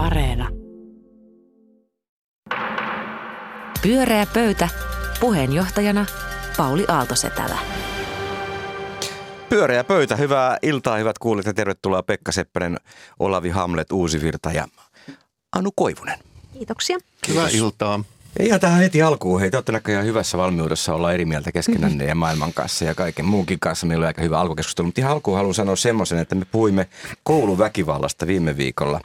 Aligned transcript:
Areena. 0.00 0.48
Pyöreä 3.82 4.26
pöytä. 4.34 4.68
Puheenjohtajana 5.20 6.06
Pauli 6.56 6.84
Aaltosetälä. 6.88 7.58
Pyöreä 9.48 9.84
pöytä, 9.84 10.16
hyvää 10.16 10.58
iltaa, 10.62 10.96
hyvät 10.96 11.18
kuulijat 11.18 11.46
ja 11.46 11.54
tervetuloa 11.54 12.02
Pekka 12.02 12.32
Seppänen, 12.32 12.76
Olavi 13.18 13.48
Hamlet, 13.48 13.92
Uusi 13.92 14.20
Virta 14.20 14.52
ja 14.52 14.68
Anu 15.52 15.70
Koivunen. 15.76 16.18
Kiitoksia. 16.52 16.98
Hyvää 17.28 17.48
iltaa. 17.48 18.04
Ja 18.38 18.44
ihan 18.44 18.60
tähän 18.60 18.80
heti 18.80 19.02
alkuun, 19.02 19.40
hei, 19.40 19.50
te 19.50 19.56
olette 19.56 19.72
näköjään 19.72 20.04
hyvässä 20.04 20.38
valmiudessa 20.38 20.94
olla 20.94 21.12
eri 21.12 21.24
mieltä 21.24 21.52
keskenänne 21.52 22.04
ja 22.04 22.14
maailman 22.14 22.52
kanssa 22.52 22.84
ja 22.84 22.94
kaiken 22.94 23.24
muunkin 23.24 23.60
kanssa. 23.60 23.86
Meillä 23.86 24.04
on 24.04 24.06
aika 24.06 24.22
hyvä 24.22 24.40
alkukeskustelu, 24.40 24.86
mutta 24.86 25.00
ihan 25.00 25.12
alkuun 25.12 25.36
haluan 25.36 25.54
sanoa 25.54 25.76
semmoisen, 25.76 26.18
että 26.18 26.34
me 26.34 26.44
puhuimme 26.44 26.88
kouluväkivallasta 27.22 28.26
viime 28.26 28.56
viikolla 28.56 29.00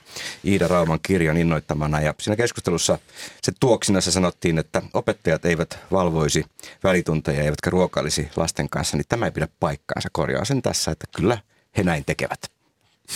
Iida 0.46 0.68
Rauman 0.68 1.00
kirjan 1.02 1.38
innoittamana 1.38 2.02
ja 2.02 2.14
siinä 2.20 2.36
keskustelussa 2.36 2.98
se 3.42 3.52
tuoksinassa 3.60 4.12
sanottiin, 4.12 4.58
että 4.58 4.82
opettajat 4.94 5.46
eivät 5.46 5.80
valvoisi 5.92 6.46
välitunteja 6.84 7.44
eivätkä 7.44 7.70
ruokailisi 7.70 8.30
lasten 8.36 8.70
kanssa, 8.70 8.98
niin 8.98 9.06
tämä 9.10 9.26
ei 9.26 9.32
pidä 9.32 9.48
paikkaansa. 9.60 10.10
Korjaa 10.12 10.46
sen 10.46 10.62
tässä, 10.62 10.92
että 10.92 11.06
kyllä 11.16 11.38
he 11.78 11.84
näin 11.84 12.06
tekevät. 12.06 12.52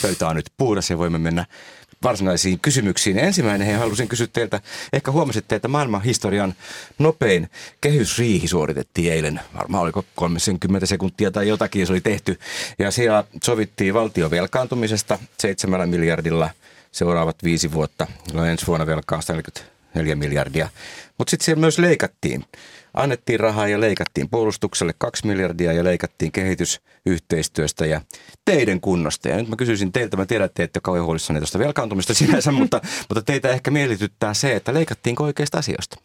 Pöytä 0.01 0.27
on 0.27 0.35
nyt 0.35 0.51
puhdas 0.57 0.89
ja 0.89 0.97
voimme 0.97 1.17
mennä 1.17 1.45
varsinaisiin 2.03 2.59
kysymyksiin. 2.59 3.19
Ensimmäinen 3.19 3.79
halusin 3.79 4.07
kysyä 4.07 4.27
teiltä, 4.33 4.61
ehkä 4.93 5.11
huomasitte, 5.11 5.55
että 5.55 5.67
maailman 5.67 6.03
historian 6.03 6.53
nopein 6.99 7.49
kehysriihi 7.81 8.47
suoritettiin 8.47 9.13
eilen. 9.13 9.39
Varmaan 9.55 9.83
oliko 9.83 10.05
30 10.15 10.85
sekuntia 10.85 11.31
tai 11.31 11.47
jotakin 11.47 11.87
se 11.87 11.93
oli 11.93 12.01
tehty. 12.01 12.39
Ja 12.79 12.91
siellä 12.91 13.23
sovittiin 13.43 13.93
valtion 13.93 14.31
velkaantumisesta 14.31 15.19
7 15.39 15.89
miljardilla 15.89 16.49
seuraavat 16.91 17.43
viisi 17.43 17.71
vuotta. 17.71 18.07
No 18.33 18.45
ensi 18.45 18.67
vuonna 18.67 18.85
velkaa 18.85 19.21
144 19.93 20.15
miljardia. 20.15 20.69
Mutta 21.17 21.31
sitten 21.31 21.45
siellä 21.45 21.59
myös 21.59 21.79
leikattiin 21.79 22.45
annettiin 22.93 23.39
rahaa 23.39 23.67
ja 23.67 23.81
leikattiin 23.81 24.29
puolustukselle 24.29 24.93
kaksi 24.97 25.27
miljardia 25.27 25.73
ja 25.73 25.83
leikattiin 25.83 26.31
kehitysyhteistyöstä 26.31 27.85
ja 27.85 28.01
teidän 28.45 28.81
kunnosta. 28.81 29.29
Ja 29.29 29.37
nyt 29.37 29.47
mä 29.47 29.55
kysyisin 29.55 29.91
teiltä, 29.91 30.17
mä 30.17 30.25
tiedän, 30.25 30.45
että 30.45 30.55
te 30.55 30.63
ette 30.63 30.79
kauhean 30.83 31.05
huolissanne 31.05 31.39
tuosta 31.39 31.59
velkaantumista 31.59 32.13
sinänsä, 32.13 32.51
mutta, 32.51 32.81
mutta 33.09 33.21
teitä 33.21 33.49
ehkä 33.49 33.71
mielityttää 33.71 34.33
se, 34.33 34.55
että 34.55 34.73
leikattiinko 34.73 35.23
oikeista 35.23 35.57
asioista? 35.57 35.97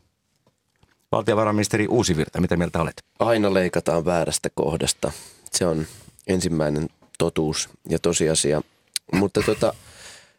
Valtiovarainministeri 1.13 1.87
Uusivirta, 1.87 2.41
mitä 2.41 2.57
mieltä 2.57 2.81
olet? 2.81 3.05
Aina 3.19 3.55
leikataan 3.55 4.05
väärästä 4.05 4.49
kohdasta. 4.55 5.13
Se 5.53 5.67
on 5.67 5.87
ensimmäinen 6.27 6.89
totuus 7.19 7.69
ja 7.89 7.99
tosiasia. 7.99 8.63
Mutta 9.13 9.43
tota, 9.43 9.75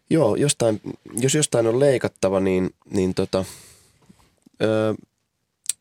joo, 0.09 0.35
jostain, 0.35 0.81
jos 1.15 1.35
jostain 1.35 1.67
on 1.67 1.79
leikattava, 1.79 2.39
niin, 2.39 2.69
niin 2.89 3.13
tota, 3.13 3.45
öö, 4.61 4.93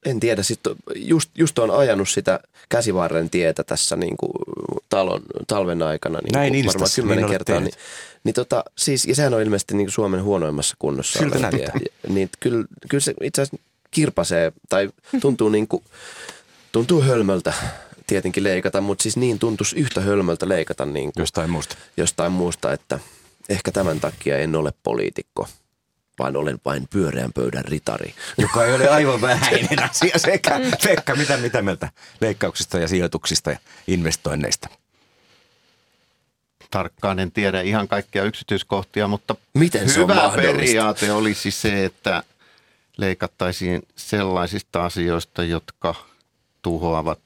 en 0.04 0.20
tiedä, 0.20 0.42
sitten 0.42 0.76
just, 0.94 1.30
just 1.34 1.58
on 1.58 1.70
ajanut 1.70 2.08
sitä 2.08 2.40
käsivarren 2.68 3.30
tietä 3.30 3.64
tässä 3.64 3.96
niin 3.96 4.16
kuin 4.16 4.32
talon, 4.88 5.22
talven 5.46 5.82
aikana. 5.82 6.18
Niin 6.18 6.32
Näin 6.32 6.52
kuin 6.52 6.66
varmaan 6.66 6.90
kymmenen 6.94 7.24
niin 7.24 7.30
kertaa. 7.30 7.60
Niin, 7.60 7.72
niin 8.24 8.34
tota, 8.34 8.64
siis, 8.78 9.06
ja 9.06 9.14
sehän 9.14 9.34
on 9.34 9.42
ilmeisesti 9.42 9.74
niin 9.74 9.86
kuin 9.86 9.92
Suomen 9.92 10.22
huonoimmassa 10.22 10.76
kunnossa. 10.78 11.18
Siltä 11.18 11.38
näyttää. 11.38 11.80
Niin 12.08 12.30
kyllä, 12.40 12.64
kyllä 12.88 13.00
se 13.00 13.14
itse 13.22 13.42
asiassa 13.42 13.66
kirpasee 13.90 14.52
tai 14.68 14.90
tuntuu, 15.20 15.48
niin 15.48 15.68
kuin, 15.68 15.84
tuntuu 16.72 17.02
hölmöltä 17.02 17.52
tietenkin 18.06 18.44
leikata, 18.44 18.80
mutta 18.80 19.02
siis 19.02 19.16
niin 19.16 19.38
tuntuisi 19.38 19.76
yhtä 19.76 20.00
hölmöltä 20.00 20.48
leikata 20.48 20.84
niin 20.86 21.12
kuin 21.12 21.22
jostain 21.22 21.50
muusta. 21.50 21.76
Jostain 21.96 22.32
muusta, 22.32 22.72
että 22.72 22.98
ehkä 23.48 23.72
tämän 23.72 24.00
takia 24.00 24.38
en 24.38 24.56
ole 24.56 24.72
poliitikko 24.82 25.48
vaan 26.18 26.36
olen 26.36 26.58
vain 26.64 26.88
pyöreän 26.90 27.32
pöydän 27.32 27.64
ritari. 27.64 28.14
Joka 28.38 28.64
ei 28.66 28.74
ole 28.74 28.88
aivan 28.88 29.20
vähäinen 29.20 29.82
asia 29.90 30.18
sekä. 30.18 30.60
Pekka, 30.84 31.14
mitä, 31.16 31.36
mitä 31.36 31.62
mieltä 31.62 31.88
leikkauksista 32.20 32.78
ja 32.78 32.88
sijoituksista 32.88 33.50
ja 33.50 33.58
investoinneista? 33.86 34.68
Tarkkaan 36.70 37.18
en 37.18 37.32
tiedä 37.32 37.60
ihan 37.60 37.88
kaikkia 37.88 38.24
yksityiskohtia, 38.24 39.08
mutta 39.08 39.36
Miten 39.54 39.88
se 39.88 40.00
hyvä 40.00 40.22
on 40.22 40.32
periaate 40.32 41.12
olisi 41.12 41.50
se, 41.50 41.84
että 41.84 42.22
leikattaisiin 42.96 43.82
sellaisista 43.96 44.84
asioista, 44.84 45.44
jotka 45.44 45.94
tuhoavat 46.62 47.18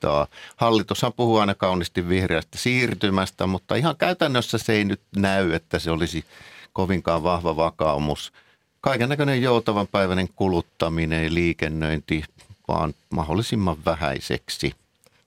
planeettaa. 0.00 0.26
Hallitushan 0.56 1.12
puhuu 1.12 1.38
aina 1.38 1.54
kauniisti 1.54 2.08
vihreästä 2.08 2.58
siirtymästä, 2.58 3.46
mutta 3.46 3.74
ihan 3.74 3.96
käytännössä 3.96 4.58
se 4.58 4.72
ei 4.72 4.84
nyt 4.84 5.00
näy, 5.16 5.52
että 5.52 5.78
se 5.78 5.90
olisi– 5.90 6.24
kovinkaan 6.72 7.22
vahva 7.22 7.56
vakaumus. 7.56 8.32
Kaiken 8.80 9.08
näköinen 9.08 9.42
joutavan 9.42 9.86
päiväinen 9.86 10.28
kuluttaminen 10.36 11.24
ja 11.24 11.34
liikennöinti 11.34 12.24
vaan 12.68 12.94
mahdollisimman 13.10 13.76
vähäiseksi. 13.84 14.74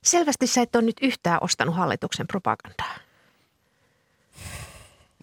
Selvästi 0.02 0.46
sä 0.46 0.62
et 0.62 0.76
ole 0.76 0.84
nyt 0.84 0.96
yhtään 1.02 1.38
ostanut 1.42 1.76
hallituksen 1.76 2.26
propagandaa. 2.26 2.94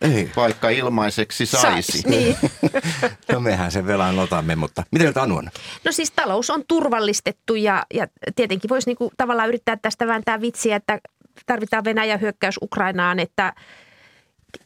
Ei. 0.02 0.32
Vaikka 0.36 0.70
ilmaiseksi 0.70 1.46
saisi. 1.46 1.92
Sais, 1.92 2.06
niin. 2.06 2.38
no 3.40 3.50
mehän 3.50 3.72
sen 3.72 3.88
velan 3.88 4.20
otamme, 4.20 4.56
mutta 4.56 4.84
miten 4.92 5.14
Anu 5.16 5.38
on? 5.38 5.50
No 5.84 5.92
siis 5.92 6.12
talous 6.12 6.50
on 6.50 6.64
turvallistettu 6.68 7.56
ja, 7.56 7.86
ja 7.94 8.08
tietenkin 8.36 8.70
voisi 8.70 8.90
niinku 8.90 9.12
tavallaan 9.18 9.50
yrittää 9.50 9.78
tästä 9.82 10.08
vääntää 10.08 10.42
vitsiä, 10.42 10.76
että 10.76 11.00
tarvitaan 11.46 11.84
Venäjän 11.84 12.22
hyökkäys 12.22 12.60
Ukrainaan, 12.62 13.20
että– 13.20 13.54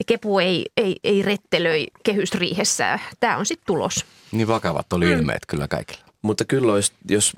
Kepu 0.06 0.40
ei, 0.40 0.66
ei, 0.78 0.96
ei 1.04 1.22
rettelöi 1.22 1.88
kehysriihessä. 2.04 3.00
Tämä 3.20 3.38
on 3.38 3.46
sitten 3.46 3.66
tulos. 3.66 4.06
Niin 4.32 4.48
vakavat 4.48 4.94
oli 4.94 5.06
mm. 5.06 5.12
ilmeet 5.12 5.46
kyllä 5.46 5.68
kaikilla. 5.68 6.04
Mutta 6.22 6.46
kyllä 6.46 6.74
olisi, 6.74 6.92
jos 7.10 7.34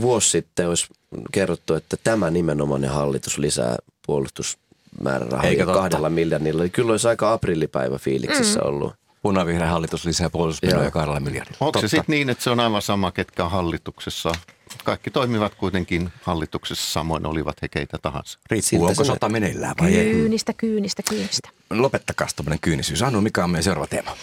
vuosi 0.00 0.30
sitten 0.30 0.68
olisi 0.68 0.86
kerrottu, 1.32 1.74
että 1.74 1.96
tämä 2.04 2.30
nimenomainen 2.30 2.90
hallitus 2.90 3.38
lisää 3.38 3.76
puolustusmäärärahoja 4.06 5.66
kahdella 5.66 6.10
miljardilla, 6.10 6.62
niin 6.62 6.72
kyllä 6.72 6.90
olisi 6.90 7.08
aika 7.08 7.32
aprillipäivä 7.32 7.98
fiiliksissä 7.98 8.60
mm. 8.60 8.68
ollut. 8.68 8.94
Punavihreä 9.24 9.70
hallitus 9.70 10.04
lisää 10.04 10.30
puolustusmenoja 10.30 10.90
kahdella 10.90 11.20
miljardilla. 11.20 11.56
Onko 11.60 11.72
Totta. 11.72 11.88
se 11.88 11.96
sitten 11.96 12.12
niin, 12.12 12.30
että 12.30 12.44
se 12.44 12.50
on 12.50 12.60
aivan 12.60 12.82
sama, 12.82 13.12
ketkä 13.12 13.44
on 13.44 13.50
hallituksessa? 13.50 14.32
Kaikki 14.84 15.10
toimivat 15.10 15.54
kuitenkin 15.54 16.12
hallituksessa 16.22 16.92
samoin, 16.92 17.26
olivat 17.26 17.62
he 17.62 17.68
keitä 17.68 17.98
tahansa. 18.02 18.38
Riippuu, 18.50 18.84
onko 18.84 19.04
sota 19.04 19.28
meneillään 19.28 19.74
vai 19.80 19.94
ei. 19.94 20.12
Kyynistä, 20.12 20.52
kyynistä, 20.52 21.02
kyynistä. 21.08 21.48
Lopettakaa 21.70 22.28
tuommoinen 22.36 22.58
kyynisyys. 22.60 23.02
Anu, 23.02 23.20
mikä 23.20 23.44
on 23.44 23.50
meidän 23.50 23.64
seuraava 23.64 23.86
teema? 23.86 24.16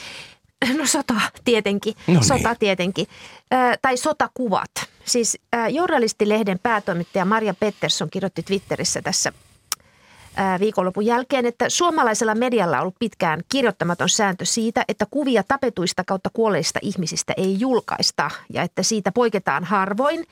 No 0.77 0.85
sota 0.85 1.21
tietenkin, 1.43 1.93
no 2.07 2.13
niin. 2.13 2.23
sota 2.23 2.55
tietenkin. 2.55 3.07
Ö, 3.53 3.77
tai 3.81 3.97
sotakuvat. 3.97 4.71
Siis 5.05 5.37
ö, 5.55 5.67
Journalistilehden 5.69 6.59
päätoimittaja 6.59 7.25
Maria 7.25 7.53
Pettersson 7.53 8.09
kirjoitti 8.09 8.43
Twitterissä 8.43 9.01
tässä 9.01 9.33
viikonlopun 10.59 11.05
jälkeen, 11.05 11.45
että 11.45 11.69
suomalaisella 11.69 12.35
medialla 12.35 12.77
on 12.77 12.81
ollut 12.81 12.95
pitkään 12.99 13.41
kirjoittamaton 13.49 14.09
sääntö 14.09 14.45
siitä, 14.45 14.85
että 14.87 15.05
kuvia 15.11 15.43
tapetuista 15.47 16.03
kautta 16.03 16.29
kuolleista 16.33 16.79
ihmisistä 16.81 17.33
ei 17.37 17.59
julkaista 17.59 18.31
ja 18.53 18.61
että 18.61 18.83
siitä 18.83 19.11
poiketaan 19.11 19.63
harvoin. 19.63 20.25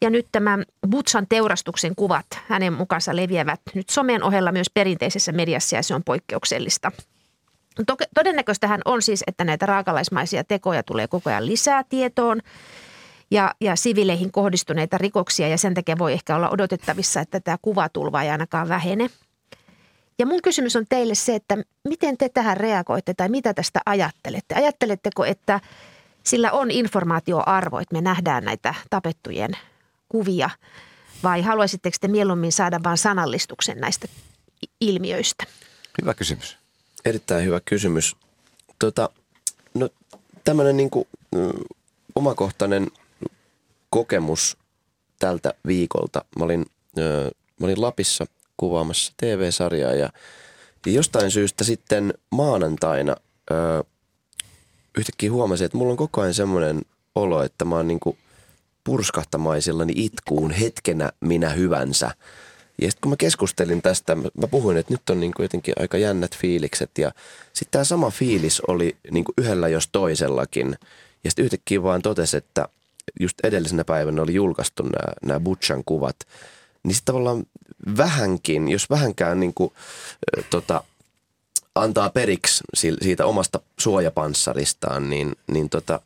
Ja 0.00 0.10
nyt 0.10 0.26
tämä 0.32 0.58
Butsan 0.90 1.26
teurastuksen 1.28 1.96
kuvat 1.96 2.26
hänen 2.48 2.72
mukansa 2.72 3.16
leviävät 3.16 3.60
nyt 3.74 3.88
somen 3.88 4.22
ohella 4.22 4.52
myös 4.52 4.70
perinteisessä 4.74 5.32
mediassa 5.32 5.76
ja 5.76 5.82
se 5.82 5.94
on 5.94 6.04
poikkeuksellista. 6.04 6.92
Todennäköistähän 8.14 8.80
on 8.84 9.02
siis, 9.02 9.24
että 9.26 9.44
näitä 9.44 9.66
raakalaismaisia 9.66 10.44
tekoja 10.44 10.82
tulee 10.82 11.08
koko 11.08 11.30
ajan 11.30 11.46
lisää 11.46 11.84
tietoon 11.88 12.40
ja, 13.30 13.54
ja 13.60 13.76
sivileihin 13.76 14.32
kohdistuneita 14.32 14.98
rikoksia 14.98 15.48
ja 15.48 15.58
sen 15.58 15.74
takia 15.74 15.98
voi 15.98 16.12
ehkä 16.12 16.36
olla 16.36 16.50
odotettavissa, 16.50 17.20
että 17.20 17.40
tämä 17.40 17.56
kuvatulva 17.62 18.22
ei 18.22 18.30
ainakaan 18.30 18.68
vähene– 18.68 19.10
ja 20.18 20.26
mun 20.26 20.42
kysymys 20.42 20.76
on 20.76 20.84
teille 20.88 21.14
se, 21.14 21.34
että 21.34 21.56
miten 21.88 22.18
te 22.18 22.28
tähän 22.28 22.56
reagoitte 22.56 23.14
tai 23.14 23.28
mitä 23.28 23.54
tästä 23.54 23.80
ajattelette? 23.86 24.54
Ajatteletteko, 24.54 25.24
että 25.24 25.60
sillä 26.22 26.52
on 26.52 26.70
informaatioarvo, 26.70 27.78
että 27.78 27.94
me 27.94 28.00
nähdään 28.00 28.44
näitä 28.44 28.74
tapettujen 28.90 29.50
kuvia 30.08 30.50
vai 31.22 31.42
haluaisitteko 31.42 31.96
te 32.00 32.08
mieluummin 32.08 32.52
saada 32.52 32.80
vain 32.84 32.98
sanallistuksen 32.98 33.80
näistä 33.80 34.08
ilmiöistä? 34.80 35.44
Hyvä 36.02 36.14
kysymys. 36.14 36.58
Erittäin 37.04 37.44
hyvä 37.44 37.60
kysymys. 37.64 38.16
Tota, 38.78 39.10
no, 39.74 39.88
tämmöinen 40.44 40.76
niin 40.76 40.90
kuin, 40.90 41.08
mm, 41.34 41.50
omakohtainen 42.14 42.86
kokemus 43.90 44.56
tältä 45.18 45.54
viikolta. 45.66 46.24
Mä 46.38 46.44
olin, 46.44 46.66
mä 47.60 47.66
olin 47.66 47.82
Lapissa– 47.82 48.26
kuvaamassa 48.58 49.12
TV-sarjaa 49.16 49.92
ja, 49.92 50.10
jostain 50.86 51.30
syystä 51.30 51.64
sitten 51.64 52.14
maanantaina 52.30 53.16
ö, 53.50 53.84
yhtäkkiä 54.98 55.32
huomasin, 55.32 55.64
että 55.64 55.78
mulla 55.78 55.90
on 55.90 55.96
koko 55.96 56.20
ajan 56.20 56.34
semmoinen 56.34 56.82
olo, 57.14 57.42
että 57.42 57.64
mä 57.64 57.76
oon 57.76 57.88
niin 57.88 58.00
purskahtamaisillani 58.84 59.92
itkuun 59.96 60.50
hetkenä 60.50 61.10
minä 61.20 61.48
hyvänsä. 61.48 62.10
Ja 62.82 62.90
sitten 62.90 63.00
kun 63.02 63.12
mä 63.12 63.16
keskustelin 63.16 63.82
tästä, 63.82 64.14
mä 64.14 64.46
puhuin, 64.50 64.76
että 64.76 64.94
nyt 64.94 65.10
on 65.10 65.20
niin 65.20 65.34
kuin 65.34 65.44
jotenkin 65.44 65.74
aika 65.78 65.98
jännät 65.98 66.36
fiilikset. 66.36 66.90
Ja 66.98 67.12
sitten 67.52 67.70
tämä 67.70 67.84
sama 67.84 68.10
fiilis 68.10 68.60
oli 68.60 68.96
niin 69.10 69.24
kuin 69.24 69.34
yhdellä 69.38 69.68
jos 69.68 69.88
toisellakin. 69.92 70.76
Ja 71.24 71.30
sitten 71.30 71.44
yhtäkkiä 71.44 71.82
vaan 71.82 72.02
totesi, 72.02 72.36
että 72.36 72.68
just 73.20 73.40
edellisenä 73.44 73.84
päivänä 73.84 74.22
oli 74.22 74.34
julkaistu 74.34 74.82
nämä 75.22 75.40
Butchan 75.40 75.82
kuvat. 75.86 76.16
Niin 76.88 76.94
sitten 76.94 77.12
tavallaan 77.12 77.46
vähänkin, 77.96 78.68
jos 78.68 78.90
vähänkään 78.90 79.40
niin 79.40 79.54
kuin, 79.54 79.72
tota, 80.50 80.84
antaa 81.74 82.10
periksi 82.10 82.64
siitä 83.02 83.26
omasta 83.26 83.60
suojapanssaristaan, 83.78 85.10
niin, 85.10 85.36
niin, 85.52 85.70
tota, 85.70 86.00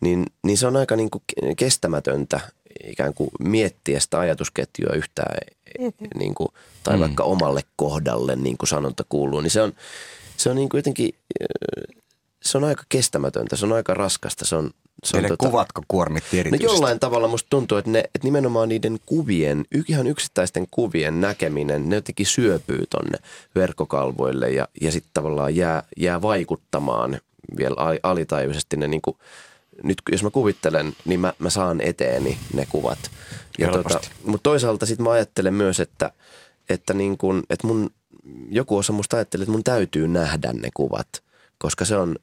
niin, 0.00 0.26
niin 0.42 0.58
se 0.58 0.66
on 0.66 0.76
aika 0.76 0.96
niin 0.96 1.10
kuin 1.10 1.24
kestämätöntä 1.56 2.40
ikään 2.84 3.14
kuin 3.14 3.30
miettiä 3.40 4.00
sitä 4.00 4.18
ajatusketjua 4.18 4.94
yhtään 4.94 5.36
niin 6.14 6.34
kuin, 6.34 6.48
tai 6.82 6.96
mm. 6.96 7.00
vaikka 7.00 7.22
omalle 7.22 7.60
kohdalle, 7.76 8.36
niin 8.36 8.58
kuin 8.58 8.68
sanonta 8.68 9.04
kuuluu, 9.08 9.40
niin 9.40 9.50
se 9.50 9.62
on, 9.62 9.72
se 10.36 10.50
on 10.50 10.56
niin 10.56 10.68
kuin 10.68 10.78
jotenkin, 10.78 11.14
se 12.42 12.58
on 12.58 12.64
aika 12.64 12.82
kestämätöntä, 12.88 13.56
se 13.56 13.66
on 13.66 13.72
aika 13.72 13.94
raskasta, 13.94 14.44
se 14.44 14.56
on, 14.56 14.70
se 15.04 15.16
on 15.16 15.22
tota, 15.22 15.36
kuvatko 15.36 15.82
kuormitti 15.88 16.38
erityisesti? 16.38 16.66
No 16.66 16.72
jollain 16.72 17.00
tavalla 17.00 17.28
musta 17.28 17.46
tuntuu, 17.50 17.78
että, 17.78 17.90
ne, 17.90 17.98
että 17.98 18.24
nimenomaan 18.24 18.68
niiden 18.68 18.98
kuvien, 19.06 19.64
ihan 19.88 20.06
yksittäisten 20.06 20.66
kuvien 20.70 21.20
näkeminen, 21.20 21.88
ne 21.88 21.96
jotenkin 21.96 22.26
syöpyy 22.26 22.84
tonne 22.90 23.18
verkkokalvoille 23.54 24.50
ja, 24.50 24.68
ja 24.80 24.92
sitten 24.92 25.10
tavallaan 25.14 25.56
jää, 25.56 25.82
jää 25.96 26.22
vaikuttamaan 26.22 27.20
vielä 27.56 27.76
alitajuisesti 28.02 28.76
ne 28.76 28.88
niin 28.88 29.02
kuin, 29.02 29.16
nyt 29.82 30.02
jos 30.12 30.22
mä 30.22 30.30
kuvittelen, 30.30 30.92
niin 31.04 31.20
mä, 31.20 31.32
mä 31.38 31.50
saan 31.50 31.80
eteeni 31.80 32.38
ne 32.54 32.66
kuvat. 32.68 32.98
Ja 33.58 33.68
tota, 33.68 34.00
mutta 34.24 34.42
toisaalta 34.42 34.86
sitten 34.86 35.04
mä 35.04 35.10
ajattelen 35.10 35.54
myös, 35.54 35.80
että, 35.80 36.10
että, 36.68 36.94
niin 36.94 37.18
kun, 37.18 37.42
että 37.50 37.66
mun, 37.66 37.90
joku 38.48 38.76
osa 38.76 38.92
musta 38.92 39.16
ajattelee, 39.16 39.42
että 39.42 39.52
mun 39.52 39.64
täytyy 39.64 40.08
nähdä 40.08 40.52
ne 40.52 40.68
kuvat, 40.74 41.08
koska 41.58 41.84
se 41.84 41.96
on, 41.96 42.16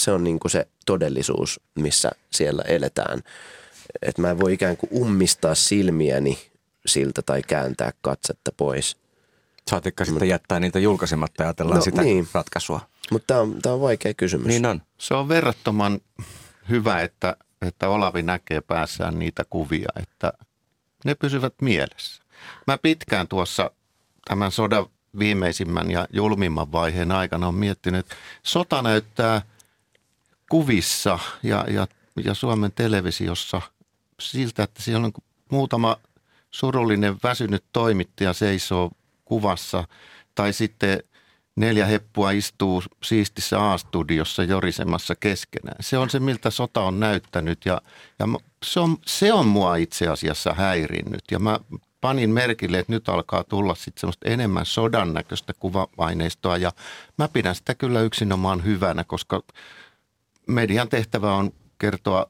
se 0.00 0.12
on 0.12 0.24
niin 0.24 0.40
kuin 0.40 0.50
se 0.50 0.68
todellisuus, 0.86 1.60
missä 1.74 2.10
siellä 2.30 2.62
eletään. 2.62 3.22
Että 4.02 4.22
mä 4.22 4.30
en 4.30 4.40
voi 4.40 4.52
ikään 4.52 4.76
kuin 4.76 4.90
ummistaa 5.02 5.54
silmiäni 5.54 6.38
siltä 6.86 7.22
tai 7.22 7.42
kääntää 7.42 7.92
katsetta 8.00 8.52
pois. 8.56 8.96
Saatikka 9.70 10.04
sitten 10.04 10.28
jättää 10.28 10.60
niitä 10.60 10.78
julkaisematta 10.78 11.42
ja 11.42 11.48
ajatellaan 11.48 11.76
no, 11.78 11.84
sitä 11.84 12.02
niin. 12.02 12.28
ratkaisua. 12.34 12.80
Mutta 13.10 13.26
tämä 13.26 13.40
on, 13.40 13.62
tää 13.62 13.72
on 13.72 13.80
vaikea 13.80 14.14
kysymys. 14.14 14.46
Niin 14.46 14.66
on. 14.66 14.82
Se 14.98 15.14
on 15.14 15.28
verrattoman 15.28 16.00
hyvä, 16.68 17.00
että, 17.00 17.36
että 17.62 17.88
Olavi 17.88 18.22
näkee 18.22 18.60
päässään 18.60 19.18
niitä 19.18 19.44
kuvia, 19.50 19.88
että 19.96 20.32
ne 21.04 21.14
pysyvät 21.14 21.54
mielessä. 21.62 22.22
Mä 22.66 22.78
pitkään 22.78 23.28
tuossa 23.28 23.70
tämän 24.28 24.52
sodan 24.52 24.86
viimeisimmän 25.18 25.90
ja 25.90 26.06
julmimman 26.12 26.72
vaiheen 26.72 27.12
aikana 27.12 27.48
on 27.48 27.54
miettinyt, 27.54 28.06
että 28.06 28.16
sota 28.42 28.82
näyttää 28.82 29.42
kuvissa 30.50 31.18
ja, 31.42 31.64
ja, 31.68 31.86
ja 32.24 32.34
Suomen 32.34 32.72
televisiossa 32.72 33.62
siltä, 34.20 34.62
että 34.62 34.82
siellä 34.82 35.06
on 35.06 35.12
muutama 35.50 35.96
surullinen 36.50 37.16
väsynyt 37.22 37.64
toimittaja 37.72 38.32
seisoo 38.32 38.90
kuvassa 39.24 39.84
tai 40.34 40.52
sitten 40.52 41.02
neljä 41.56 41.86
heppua 41.86 42.30
istuu 42.30 42.82
siistissä 43.02 43.72
A-studiossa 43.72 44.42
jorisemassa 44.42 45.14
keskenään. 45.14 45.76
Se 45.80 45.98
on 45.98 46.10
se, 46.10 46.20
miltä 46.20 46.50
sota 46.50 46.80
on 46.80 47.00
näyttänyt 47.00 47.64
ja, 47.64 47.80
ja 48.18 48.26
se, 48.64 48.80
on, 48.80 48.96
se 49.06 49.32
on 49.32 49.46
mua 49.46 49.76
itse 49.76 50.08
asiassa 50.08 50.54
häirinnyt. 50.54 51.24
Ja 51.30 51.38
mä 51.38 51.60
panin 52.00 52.30
merkille, 52.30 52.78
että 52.78 52.92
nyt 52.92 53.08
alkaa 53.08 53.44
tulla 53.44 53.74
sitten 53.74 54.00
semmoista 54.00 54.28
enemmän 54.28 54.66
sodan 54.66 55.14
näköistä 55.14 55.52
kuva-aineistoa 55.52 56.56
ja 56.56 56.72
mä 57.18 57.28
pidän 57.28 57.54
sitä 57.54 57.74
kyllä 57.74 58.00
yksinomaan 58.00 58.64
hyvänä, 58.64 59.04
koska 59.04 59.42
median 60.50 60.88
tehtävä 60.88 61.34
on 61.34 61.50
kertoa 61.78 62.26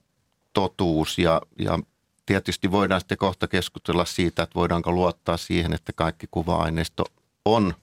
totuus 0.53 1.19
ja, 1.19 1.43
ja 1.59 1.79
tietysti 2.27 2.71
voidaan 2.71 3.01
sitten 3.01 3.19
kohta 3.19 3.49
keskustella 3.49 4.05
siitä, 4.05 4.43
että 4.43 4.55
voidaanko 4.55 4.93
luottaa 4.93 5.37
siihen, 5.37 5.73
että 5.73 5.93
kaikki 5.93 6.27
kuva-aineisto 6.31 7.05
on 7.45 7.75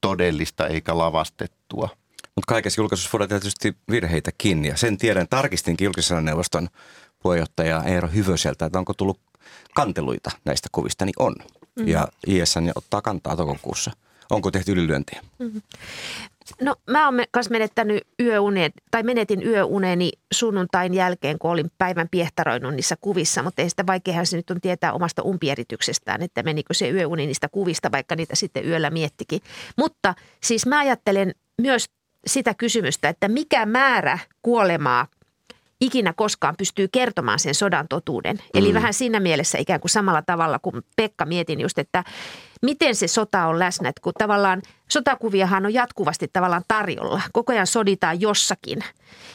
todellista 0.00 0.66
eikä 0.66 0.98
lavastettua. 0.98 1.88
Mutta 2.36 2.48
kaikessa 2.48 2.80
julkaisussa 2.80 3.10
voidaan 3.12 3.28
tietysti 3.28 3.76
virheitäkin 3.90 4.64
ja 4.64 4.76
sen 4.76 4.98
tiedän, 4.98 5.28
tarkistinkin 5.28 5.84
julkisen 5.84 6.24
neuvoston 6.24 6.68
puheenjohtaja 7.22 7.82
Eero 7.82 8.08
Hyvöseltä, 8.08 8.66
että 8.66 8.78
onko 8.78 8.94
tullut 8.94 9.20
kanteluita 9.74 10.30
näistä 10.44 10.68
kuvista, 10.72 11.04
niin 11.04 11.14
on. 11.18 11.34
Mm-hmm. 11.38 11.88
Ja 11.88 12.08
ISN 12.26 12.70
ottaa 12.74 13.02
kantaa 13.02 13.36
toukokuussa. 13.36 13.90
Onko 14.30 14.50
tehty 14.50 14.72
ylilyöntiä? 14.72 15.20
Mm-hmm. 15.38 15.62
No 16.60 16.76
mä 16.90 17.04
oon 17.04 17.14
myös 17.14 17.50
menettänyt 17.50 18.02
yöunet, 18.20 18.72
tai 18.90 19.02
menetin 19.02 19.46
yöuneni 19.46 20.10
sunnuntain 20.32 20.94
jälkeen, 20.94 21.38
kun 21.38 21.50
olin 21.50 21.70
päivän 21.78 22.08
piehtaroinut 22.10 22.74
niissä 22.74 22.96
kuvissa, 23.00 23.42
mutta 23.42 23.62
ei 23.62 23.70
sitä 23.70 23.86
vaikeahan 23.86 24.26
se 24.26 24.36
nyt 24.36 24.50
on 24.50 24.60
tietää 24.60 24.92
omasta 24.92 25.22
umpierityksestä, 25.22 26.18
että 26.20 26.42
menikö 26.42 26.74
se 26.74 26.90
yöuni 26.90 27.26
niistä 27.26 27.48
kuvista, 27.48 27.92
vaikka 27.92 28.16
niitä 28.16 28.36
sitten 28.36 28.66
yöllä 28.66 28.90
miettikin. 28.90 29.40
Mutta 29.76 30.14
siis 30.42 30.66
mä 30.66 30.78
ajattelen 30.78 31.34
myös 31.62 31.90
sitä 32.26 32.54
kysymystä, 32.54 33.08
että 33.08 33.28
mikä 33.28 33.66
määrä 33.66 34.18
kuolemaa 34.42 35.06
ikinä 35.80 36.12
koskaan 36.12 36.54
pystyy 36.58 36.88
kertomaan 36.88 37.38
sen 37.38 37.54
sodan 37.54 37.88
totuuden. 37.88 38.38
Eli 38.54 38.68
mm. 38.68 38.74
vähän 38.74 38.94
siinä 38.94 39.20
mielessä 39.20 39.58
ikään 39.58 39.80
kuin 39.80 39.90
samalla 39.90 40.22
tavalla 40.22 40.58
kuin 40.58 40.82
Pekka 40.96 41.24
mietin 41.24 41.60
just, 41.60 41.78
että 41.78 42.04
miten 42.62 42.94
se 42.94 43.08
sota 43.08 43.46
on 43.46 43.58
läsnä, 43.58 43.88
että 43.88 44.00
kun 44.02 44.12
tavallaan 44.18 44.62
sotakuviahan 44.92 45.66
on 45.66 45.74
jatkuvasti 45.74 46.28
tavallaan 46.32 46.64
tarjolla. 46.68 47.20
Koko 47.32 47.52
ajan 47.52 47.66
soditaan 47.66 48.20
jossakin. 48.20 48.84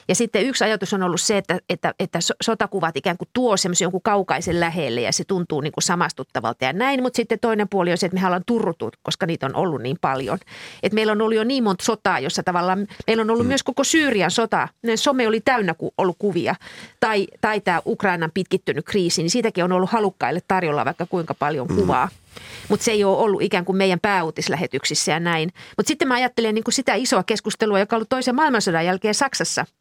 Ja 0.07 0.15
sitten 0.15 0.45
yksi 0.45 0.63
ajatus 0.63 0.93
on 0.93 1.03
ollut 1.03 1.21
se, 1.21 1.37
että, 1.37 1.59
että, 1.69 1.93
että 1.99 2.19
sotakuvat 2.43 2.97
ikään 2.97 3.17
kuin 3.17 3.29
tuo 3.33 3.57
semmoisen 3.57 3.85
jonkun 3.85 4.01
kaukaisen 4.01 4.59
lähelle 4.59 5.01
ja 5.01 5.11
se 5.11 5.23
tuntuu 5.23 5.61
niin 5.61 5.71
kuin 5.71 5.83
samastuttavalta 5.83 6.65
ja 6.65 6.73
näin. 6.73 7.01
Mutta 7.03 7.17
sitten 7.17 7.39
toinen 7.39 7.69
puoli 7.69 7.91
on 7.91 7.97
se, 7.97 8.05
että 8.05 8.19
me 8.19 8.25
ollaan 8.25 8.43
turruttu, 8.45 8.89
koska 9.03 9.25
niitä 9.25 9.45
on 9.45 9.55
ollut 9.55 9.81
niin 9.81 9.97
paljon. 10.01 10.37
Että 10.83 10.95
meillä 10.95 11.11
on 11.11 11.21
ollut 11.21 11.35
jo 11.35 11.43
niin 11.43 11.63
monta 11.63 11.85
sotaa, 11.85 12.19
jossa 12.19 12.43
tavallaan 12.43 12.87
meillä 13.07 13.21
on 13.21 13.29
ollut 13.29 13.45
mm. 13.45 13.47
myös 13.47 13.63
koko 13.63 13.83
Syyrian 13.83 14.31
sota. 14.31 14.67
Ne 14.83 14.97
some 14.97 15.27
oli 15.27 15.41
täynnä 15.41 15.75
ollut 15.97 16.15
kuvia. 16.19 16.55
Tai, 16.99 17.27
tai 17.41 17.61
tämä 17.61 17.81
Ukrainan 17.85 18.31
pitkittynyt 18.33 18.85
kriisi, 18.85 19.21
niin 19.21 19.29
siitäkin 19.29 19.63
on 19.63 19.71
ollut 19.71 19.89
halukkaille 19.89 20.39
tarjolla 20.47 20.85
vaikka 20.85 21.05
kuinka 21.05 21.33
paljon 21.33 21.67
mm. 21.67 21.75
kuvaa. 21.75 22.05
Mm. 22.05 22.27
Mutta 22.69 22.83
se 22.83 22.91
ei 22.91 23.03
ole 23.03 23.17
ollut 23.17 23.41
ikään 23.41 23.65
kuin 23.65 23.75
meidän 23.75 23.99
pääuutislähetyksissä 23.99 25.11
ja 25.11 25.19
näin. 25.19 25.46
Mutta 25.77 25.87
sitten 25.87 26.07
mä 26.07 26.13
ajattelen 26.13 26.55
niin 26.55 26.63
kuin 26.63 26.73
sitä 26.73 26.95
isoa 26.95 27.23
keskustelua, 27.23 27.79
joka 27.79 27.95
on 27.95 27.97
ollut 27.97 28.09
toisen 28.09 28.35
maailmansodan 28.35 28.85
jälkeen 28.85 29.15
Saksassa– 29.15 29.65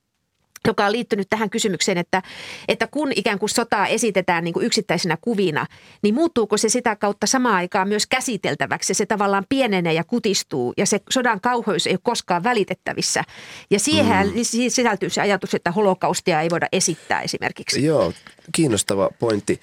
joka 0.67 0.87
on 0.87 0.93
liittynyt 0.93 1.27
tähän 1.31 1.51
kysymykseen, 1.51 1.99
että, 1.99 2.23
että 2.69 2.87
kun 2.87 3.13
ikään 3.17 3.39
kuin 3.39 3.51
sotaa 3.51 3.87
esitetään 3.87 4.45
niin 4.45 4.55
kuin 4.55 4.67
yksittäisenä 4.67 5.19
kuvina, 5.21 5.67
niin 6.03 6.15
muuttuuko 6.15 6.57
se 6.57 6.69
sitä 6.69 6.97
kautta 6.97 7.27
samaan 7.27 7.55
aikaan 7.55 7.89
myös 7.89 8.07
käsiteltäväksi? 8.07 8.95
Se 8.95 9.07
tavallaan 9.07 9.45
pienenee 9.49 9.93
ja 9.93 10.05
kutistuu 10.05 10.75
ja 10.77 10.87
se 10.87 11.01
sodan 11.11 11.41
kauheus 11.41 11.87
ei 11.87 11.93
ole 11.93 12.01
koskaan 12.03 12.45
välitettävissä. 12.45 13.25
Ja 13.71 13.79
siihen 13.79 14.27
mm. 14.27 14.33
sisältyy 14.43 15.11
se 15.11 15.21
ajatus, 15.21 15.55
että 15.55 15.71
holokaustia 15.71 16.41
ei 16.41 16.51
voida 16.51 16.67
esittää 16.73 17.21
esimerkiksi. 17.21 17.85
Joo, 17.85 18.13
kiinnostava 18.53 19.11
pointti 19.19 19.61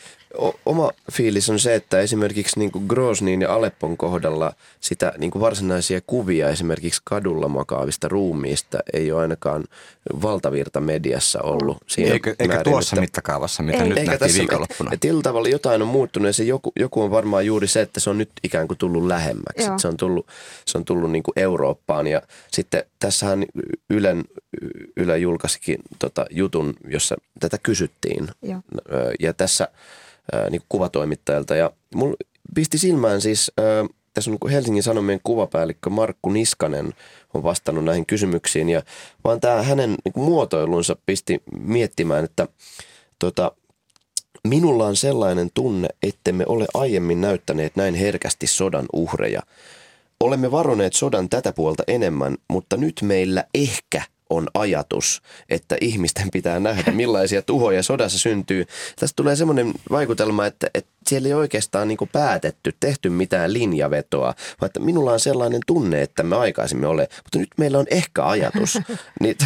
oma 0.66 0.92
fiilis 1.12 1.50
on 1.50 1.60
se, 1.60 1.76
että 1.76 2.00
esimerkiksi 2.00 2.60
niin 2.60 2.72
kuin 2.72 2.86
Groznin 2.88 3.42
ja 3.42 3.54
Aleppon 3.54 3.98
kohdalla 3.98 4.54
sitä 4.80 5.14
niin 5.18 5.32
kuin 5.32 5.40
varsinaisia 5.40 6.02
kuvia 6.08 6.50
esimerkiksi 6.50 7.02
kadulla 7.04 7.48
makaavista 7.48 8.08
ruumiista 8.08 8.80
ei 8.94 9.12
ole 9.12 9.22
ainakaan 9.22 9.64
valtavirta 10.22 10.82
mediassa 10.82 11.42
ollut. 11.42 11.78
Siinä 11.88 12.12
eikä, 12.12 12.30
eikä 12.30 12.48
määrin, 12.48 12.64
tuossa 12.64 12.96
että, 12.96 13.02
mittakaavassa, 13.02 13.64
mitä 13.64 13.84
ei, 13.84 13.90
nyt 13.90 13.96
nähtiin 13.96 14.20
tässä, 14.20 14.40
viikonloppuna. 14.40 14.92
Et, 14.94 15.06
et 15.06 15.12
tavalla 15.24 15.48
jotain 15.48 15.82
on 15.82 15.88
muuttunut 15.88 16.28
ja 16.28 16.34
se 16.34 16.44
joku, 16.44 16.72
joku 16.80 17.02
on 17.02 17.12
varmaan 17.12 17.46
juuri 17.46 17.68
se, 17.68 17.82
että 17.82 18.00
se 18.00 18.10
on 18.10 18.18
nyt 18.18 18.32
ikään 18.44 18.68
kuin 18.68 18.78
tullut 18.78 19.08
lähemmäksi. 19.08 19.70
Se 19.78 19.88
on 19.88 19.98
tullut, 19.98 20.28
se 20.66 20.78
on 20.78 20.86
tullut 20.86 21.12
niin 21.12 21.24
kuin 21.24 21.40
Eurooppaan 21.40 22.08
ja 22.08 22.22
sitten 22.52 22.84
tässähän 23.00 23.46
Ylen, 23.90 24.24
Yle 24.98 25.18
julkaisikin 25.18 25.78
tota 26.00 26.26
jutun, 26.30 26.74
jossa 26.88 27.16
tätä 27.40 27.58
kysyttiin. 27.64 28.28
Joo. 28.42 28.62
Ja 29.20 29.34
tässä– 29.34 29.68
niin 30.50 30.62
kuvatoimittajalta. 30.70 31.56
Ja 31.56 31.72
mulla 31.96 32.16
pisti 32.56 32.78
silmään 32.78 33.22
siis, 33.22 33.52
ää, 33.58 33.86
tässä 34.14 34.32
on 34.32 34.50
Helsingin 34.52 34.84
Sanomien 34.84 35.20
kuvapäällikkö 35.24 35.90
Markku 35.90 36.30
Niskanen 36.30 36.94
on 37.34 37.44
vastannut 37.44 37.84
näihin 37.84 38.06
kysymyksiin. 38.06 38.70
Ja 38.70 38.82
vaan 39.24 39.40
tämä 39.40 39.62
hänen 39.62 39.90
niin 39.90 40.26
muotoilunsa 40.26 40.96
pisti 41.06 41.44
miettimään, 41.60 42.26
että 42.26 42.48
tota, 43.20 43.52
minulla 44.48 44.86
on 44.86 44.96
sellainen 44.96 45.50
tunne, 45.54 45.88
ettemme 46.04 46.44
ole 46.48 46.66
aiemmin 46.74 47.22
näyttäneet 47.22 47.76
näin 47.76 47.96
herkästi 47.96 48.48
sodan 48.48 48.86
uhreja. 48.94 49.42
Olemme 50.20 50.52
varoneet 50.52 50.94
sodan 50.94 51.30
tätä 51.30 51.54
puolta 51.54 51.84
enemmän, 51.88 52.38
mutta 52.48 52.78
nyt 52.78 52.96
meillä 53.02 53.46
ehkä 53.54 54.02
on 54.30 54.48
ajatus, 54.54 55.22
että 55.50 55.78
ihmisten 55.82 56.32
pitää 56.32 56.60
nähdä, 56.60 56.92
millaisia 56.92 57.42
tuhoja 57.42 57.84
sodassa 57.84 58.20
syntyy. 58.20 58.66
Tästä 59.00 59.16
tulee 59.16 59.36
semmoinen 59.36 59.74
vaikutelma, 59.92 60.46
että, 60.46 60.68
että 60.74 60.92
siellä 61.08 61.28
ei 61.28 61.34
oikeastaan 61.34 61.88
niin 61.88 61.98
päätetty, 62.12 62.76
tehty 62.80 63.10
mitään 63.10 63.54
linjavetoa, 63.54 64.34
vaan 64.62 64.66
että 64.66 64.80
minulla 64.80 65.12
on 65.12 65.20
sellainen 65.20 65.62
tunne, 65.68 66.02
että 66.02 66.24
me 66.24 66.36
aikaisemmin 66.36 66.88
ole, 66.88 67.08
mutta 67.24 67.38
nyt 67.40 67.50
meillä 67.58 67.78
on 67.78 67.86
ehkä 67.90 68.26
ajatus. 68.26 68.80
niin, 69.22 69.32
että, 69.32 69.46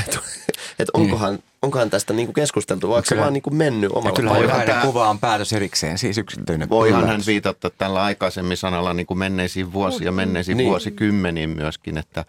että 0.80 0.92
onkohan, 0.94 1.40
onkohan 1.62 1.90
tästä 1.90 2.14
niin 2.14 2.34
keskusteltu, 2.34 2.90
vaikka 2.90 3.16
se 3.16 3.22
vaan 3.22 3.34
niin 3.34 3.44
mennyt 3.52 3.92
omalla 3.92 4.16
Kyllä 4.16 4.38
jokainen 4.38 4.68
tämä... 4.68 4.82
kuva 4.82 5.10
on 5.10 5.20
päätös 5.20 5.54
erikseen, 5.54 5.98
siis 5.98 6.18
yksityinen. 6.18 6.70
Voihan 6.70 7.08
hän 7.08 7.22
viitata 7.28 7.70
tällä 7.70 8.04
aikaisemmin 8.04 8.58
sanalla 8.58 8.94
niin 8.94 9.08
kuin 9.08 9.18
menneisiin 9.18 9.74
vuosiin 9.74 10.06
ja 10.06 10.12
menneisiin 10.12 10.58
niin. 10.58 10.70
vuosikymmeniin 10.70 11.50
myöskin, 11.50 11.98
että 11.98 12.26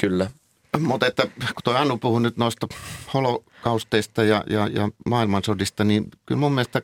Kyllä. 0.00 0.30
Mutta 0.78 1.06
että 1.06 1.22
kun 1.26 1.62
tuo 1.64 1.74
Annu 1.74 1.98
puhui 1.98 2.20
nyt 2.20 2.36
noista 2.36 2.66
holokausteista 3.14 4.22
ja, 4.22 4.44
ja, 4.50 4.66
ja 4.66 4.88
maailmansodista, 5.06 5.84
niin 5.84 6.08
kyllä 6.26 6.38
mun 6.38 6.52
mielestä 6.52 6.82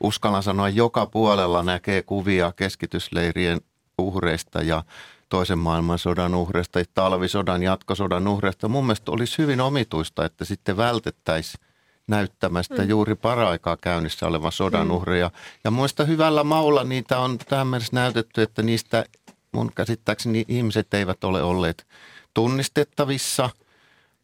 uskallan 0.00 0.42
sanoa, 0.42 0.68
joka 0.68 1.06
puolella 1.06 1.62
näkee 1.62 2.02
kuvia 2.02 2.52
keskitysleirien 2.56 3.60
uhreista 3.98 4.62
ja 4.62 4.84
toisen 5.28 5.58
maailmansodan 5.58 6.34
uhreista, 6.34 6.80
talvisodan, 6.94 7.62
jatkosodan 7.62 8.28
uhreista. 8.28 8.68
Mun 8.68 8.84
mielestä 8.84 9.12
olisi 9.12 9.38
hyvin 9.38 9.60
omituista, 9.60 10.24
että 10.24 10.44
sitten 10.44 10.76
vältettäisiin 10.76 11.64
näyttämästä 12.06 12.82
mm. 12.82 12.88
juuri 12.88 13.14
paraikaa 13.14 13.76
käynnissä 13.76 14.26
olevan 14.26 14.52
sodan 14.52 14.86
mm. 14.86 14.90
uhreja. 14.90 15.30
Ja 15.64 15.70
muista 15.70 16.04
hyvällä 16.04 16.44
maulla 16.44 16.84
niitä 16.84 17.18
on 17.18 17.38
tähän 17.38 17.66
mennessä 17.66 17.96
näytetty, 17.96 18.42
että 18.42 18.62
niistä 18.62 19.04
mun 19.52 19.70
käsittääkseni 19.74 20.44
ihmiset 20.48 20.94
eivät 20.94 21.24
ole 21.24 21.42
olleet 21.42 21.86
tunnistettavissa. 22.34 23.50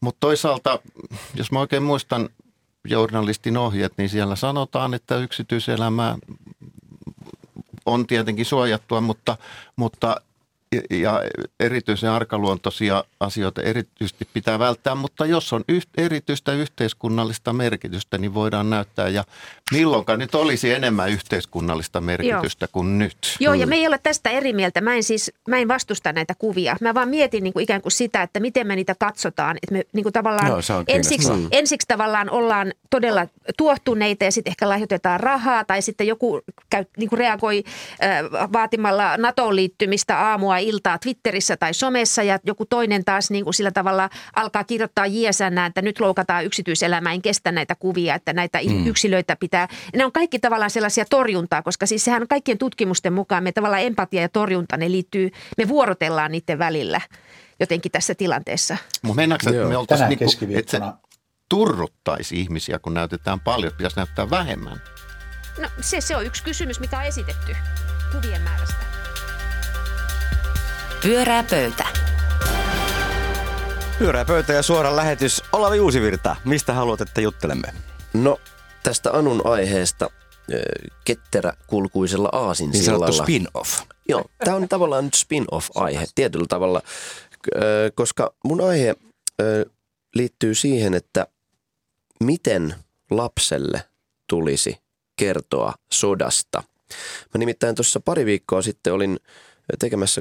Mutta 0.01 0.21
toisaalta, 0.21 0.79
jos 1.35 1.53
mä 1.53 1.61
oikein 1.61 1.83
muistan 1.83 2.29
journalistin 2.85 3.57
ohjeet, 3.57 3.93
niin 3.97 4.09
siellä 4.09 4.37
sanotaan, 4.37 4.95
että 4.95 5.17
yksityiselämä 5.17 6.17
on 7.87 8.07
tietenkin 8.07 8.47
suojattua, 8.47 9.01
mutta, 9.01 9.37
mutta 9.77 10.17
ja 10.91 11.21
erityisen 11.61 12.11
arkaluontoisia 12.11 13.05
asioita 13.21 13.63
erityisesti 13.63 14.29
pitää 14.33 14.59
välttää, 14.59 14.95
mutta 14.95 15.27
jos 15.27 15.53
on 15.53 15.65
yht, 15.69 15.89
erityistä 15.97 16.53
yhteiskunnallista 16.53 17.53
merkitystä, 17.53 18.19
niin 18.19 18.35
voidaan 18.35 18.71
näyttää. 18.71 19.09
Ja 19.09 19.25
milloinkaan 19.73 20.19
nyt 20.19 20.35
olisi 20.35 20.73
enemmän 20.73 21.11
yhteiskunnallista 21.11 22.01
merkitystä 22.01 22.65
Joo. 22.65 22.69
kuin 22.73 22.99
nyt. 22.99 23.17
Joo, 23.41 23.55
ja 23.55 23.67
mm. 23.67 23.71
me 23.71 23.77
ei 23.77 23.87
ole 23.87 23.99
tästä 24.03 24.31
eri 24.31 24.53
mieltä. 24.53 24.81
Mä 24.81 24.95
en 24.95 25.03
siis, 25.03 25.33
mä 25.49 25.59
en 25.59 25.69
vastusta 25.69 26.13
näitä 26.13 26.35
kuvia. 26.39 26.77
Mä 26.81 26.95
vaan 26.95 27.09
mietin 27.09 27.45
niin 27.45 27.53
kuin 27.53 27.63
ikään 27.63 27.83
kuin 27.83 27.93
sitä, 27.93 28.23
että 28.23 28.41
miten 28.41 28.67
me 28.67 28.77
niitä 28.77 28.95
katsotaan. 28.99 29.57
Että 29.63 29.73
me 29.73 29.83
niin 29.93 30.03
kuin 30.03 30.13
tavallaan 30.13 30.49
Joo, 30.49 30.85
ensiksi, 30.89 31.33
ensiksi 31.51 31.87
tavallaan 31.89 32.31
ollaan 32.31 32.73
todella 32.91 33.27
tuohtuneita 33.59 34.25
ja 34.25 34.33
sitten 34.33 34.51
ehkä 34.51 34.69
lahjoitetaan 34.69 35.21
rahaa 35.21 35.65
tai 35.65 35.83
sitten 35.83 36.07
joku 36.07 36.41
käy, 36.71 36.85
niin 36.97 37.09
kuin 37.09 37.19
reagoi 37.19 37.65
äh, 38.03 38.51
vaatimalla 38.53 39.17
NATOon 39.17 39.57
liittymistä 39.57 40.19
aamua 40.19 40.59
iltaa 40.59 40.99
Twitterissä 40.99 41.57
tai 41.57 41.75
somessa 41.75 42.23
ja 42.23 42.39
joku 42.45 42.67
toinen 42.67 43.05
taas 43.05 43.31
niin 43.31 43.45
kuin 43.45 43.55
sillä 43.55 43.71
tavalla 43.71 44.11
alkaa 44.37 44.65
kirjoittaa 44.65 45.07
jiesänä, 45.07 45.67
että 45.67 45.83
nyt 45.83 46.01
loukataan 46.01 46.45
yksityiselämää, 46.45 47.13
en 47.13 47.23
kestä 47.23 47.53
näitä 47.53 47.75
kuvia, 47.75 48.15
että 48.15 48.33
näitä 48.33 48.61
mm. 48.69 48.87
yksilöitä 48.87 49.37
pitää. 49.37 49.54
Ne 49.97 50.05
on 50.05 50.13
kaikki 50.13 50.39
tavallaan 50.39 50.71
sellaisia 50.71 51.05
torjuntaa, 51.11 51.63
koska 51.63 51.87
siis 51.87 52.05
sehän 52.05 52.23
on 52.23 52.29
kaikkien 52.29 52.59
tutkimusten 52.59 53.13
mukaan 53.13 53.45
me 53.45 53.53
tavallaan 53.53 53.83
empatia 53.83 54.23
ja 54.23 54.29
torjunta, 54.29 54.77
ne 54.77 54.91
liittyy, 54.91 55.31
me 55.59 55.69
vuorotellaan 55.69 56.33
niiden 56.33 56.59
välillä 56.59 57.01
jotenkin 57.61 57.93
tässä 57.93 58.15
tilanteessa. 58.15 58.77
Mutta 59.03 59.17
mennäänkö, 59.17 59.51
että 59.51 59.69
me 59.69 59.77
oltaisiin 59.77 60.09
niin 60.09 60.59
että 60.59 60.71
se 60.71 60.81
turruttaisi 61.49 62.41
ihmisiä, 62.41 62.79
kun 62.79 62.95
näytetään 62.95 63.41
paljon, 63.41 63.73
pitäisi 63.73 63.97
näyttää 63.97 64.31
vähemmän? 64.31 64.81
No 65.59 65.69
se, 65.81 66.01
se 66.01 66.17
on 66.17 66.27
yksi 66.27 66.45
kysymys, 66.45 66.81
mikä 66.81 66.99
on 66.99 67.05
esitetty 67.05 67.57
kuvien 68.13 68.43
määrästä. 68.43 68.85
Pyörää 71.03 71.45
pöytä. 71.51 71.87
Pyörää 73.99 74.25
pöytä 74.25 74.53
ja 74.53 74.63
suora 74.63 74.97
lähetys. 74.97 75.43
Olavi 75.53 75.81
Uusivirta, 75.81 76.37
mistä 76.45 76.73
haluat, 76.73 77.01
että 77.01 77.21
juttelemme? 77.21 77.69
No, 78.13 78.41
tästä 78.85 79.11
Anun 79.13 79.47
aiheesta 79.47 80.11
ketterä 81.05 81.53
kulkuisella 81.67 82.29
aasinsillalla. 82.33 83.07
Niin 83.07 83.23
spin-off. 83.23 83.81
Joo, 84.09 84.25
tämä 84.45 84.57
on 84.57 84.69
tavallaan 84.69 85.05
nyt 85.05 85.15
spin-off-aihe 85.15 86.07
tietyllä 86.15 86.47
tavalla, 86.49 86.83
koska 87.95 88.35
mun 88.45 88.61
aihe 88.61 88.95
liittyy 90.15 90.55
siihen, 90.55 90.95
että 90.95 91.27
miten 92.25 92.75
lapselle 93.11 93.85
tulisi 94.29 94.79
kertoa 95.17 95.75
sodasta. 95.93 96.63
Mä 97.35 97.39
nimittäin 97.39 97.75
tuossa 97.75 98.01
pari 98.01 98.27
viikkoa 98.27 98.63
sitten 98.63 98.93
olin 98.93 99.19
tekemässä 99.79 100.21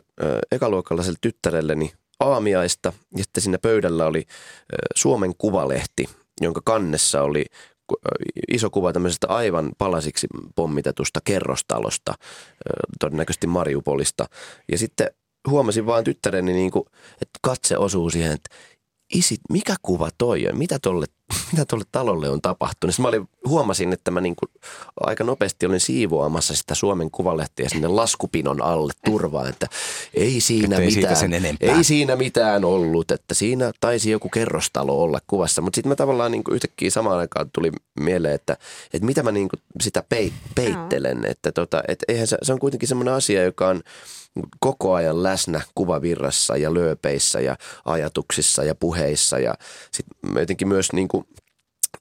ekaluokkalaiselle 0.51 1.17
tyttärelleni 1.21 1.93
aamiaista 2.19 2.93
ja 3.17 3.23
sitten 3.23 3.43
siinä 3.43 3.57
pöydällä 3.57 4.05
oli 4.05 4.25
Suomen 4.95 5.33
kuvalehti, 5.37 6.09
jonka 6.41 6.61
kannessa 6.65 7.21
oli 7.21 7.45
iso 8.51 8.69
kuva 8.69 8.93
tämmöisestä 8.93 9.27
aivan 9.27 9.71
palasiksi 9.77 10.27
pommitetusta 10.55 11.19
kerrostalosta, 11.23 12.13
todennäköisesti 12.99 13.47
Mariupolista. 13.47 14.25
Ja 14.71 14.77
sitten 14.77 15.07
huomasin 15.49 15.85
vaan 15.85 16.03
tyttäreni, 16.03 16.53
niin 16.53 16.71
kuin, 16.71 16.85
että 17.21 17.39
katse 17.41 17.77
osuu 17.77 18.09
siihen, 18.09 18.31
että 18.31 18.55
isi, 19.13 19.37
mikä 19.49 19.75
kuva 19.81 20.09
toi 20.17 20.47
on? 20.47 20.57
Mitä 20.57 20.79
tolle, 20.79 21.05
mitä 21.51 21.65
tolle 21.65 21.83
talolle 21.91 22.29
on 22.29 22.41
tapahtunut? 22.41 22.95
Sitten 22.95 23.03
mä 23.03 23.07
olin, 23.07 23.29
huomasin, 23.47 23.93
että 23.93 24.11
mä 24.11 24.21
niin 24.21 24.35
kuin 24.35 24.49
aika 24.99 25.23
nopeasti 25.23 25.65
olin 25.65 25.79
siivoamassa 25.79 26.55
sitä 26.55 26.75
Suomen 26.75 27.11
kuvalehtiä 27.11 27.69
sinne 27.69 27.87
laskupinon 27.87 28.61
alle 28.61 28.93
turvaan, 29.05 29.49
että 29.49 29.67
ei 30.13 30.41
siinä 30.41 30.77
ei 30.77 30.85
mitään, 30.95 31.15
sen 31.15 31.33
ei 31.59 31.83
siinä 31.83 32.15
mitään 32.15 32.65
ollut, 32.65 33.11
että 33.11 33.33
siinä 33.33 33.71
taisi 33.79 34.11
joku 34.11 34.29
kerrostalo 34.29 35.01
olla 35.01 35.19
kuvassa. 35.27 35.61
Mutta 35.61 35.75
sitten 35.75 35.89
mä 35.89 35.95
tavallaan 35.95 36.31
niin 36.31 36.43
kuin 36.43 36.55
yhtäkkiä 36.55 36.89
samaan 36.89 37.19
aikaan 37.19 37.49
tuli 37.53 37.71
mieleen, 37.99 38.35
että, 38.35 38.57
että 38.93 39.05
mitä 39.05 39.23
mä 39.23 39.31
niin 39.31 39.49
kuin 39.49 39.61
sitä 39.81 40.03
peittelen, 40.55 41.25
että 41.25 41.51
tota, 41.51 41.83
että 41.87 42.05
eihän 42.07 42.27
se, 42.27 42.37
se 42.41 42.53
on 42.53 42.59
kuitenkin 42.59 42.89
semmoinen 42.89 43.13
asia, 43.13 43.43
joka 43.43 43.67
on 43.67 43.83
koko 44.59 44.93
ajan 44.93 45.23
läsnä 45.23 45.61
kuvavirrassa 45.75 46.57
ja 46.57 46.73
lööpeissä 46.73 47.39
ja 47.39 47.57
ajatuksissa 47.85 48.63
ja 48.63 48.75
puheissa. 48.75 49.39
Ja 49.39 49.55
sitten 49.91 50.39
jotenkin 50.39 50.67
myös 50.67 50.93
niin 50.93 51.07
kuin 51.07 51.22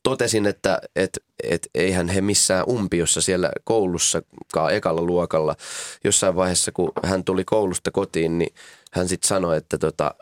totesin, 0.03 0.47
että 0.47 0.81
et, 0.97 1.19
et 1.43 1.69
eihän 1.75 2.09
he 2.09 2.21
missään 2.21 2.65
umpiossa 2.69 3.21
siellä 3.21 3.51
koulussakaan 3.65 4.75
ekalla 4.75 5.03
luokalla. 5.03 5.57
Jossain 6.05 6.37
vaiheessa, 6.37 6.73
kun 6.73 6.93
hän 7.03 7.25
tuli 7.25 7.45
koulusta 7.45 7.91
kotiin, 7.91 8.39
niin 8.39 8.55
hän 8.93 9.09
sitten 9.09 9.29
sanoi, 9.29 9.57
että 9.57 9.79
tota, 9.79 10.15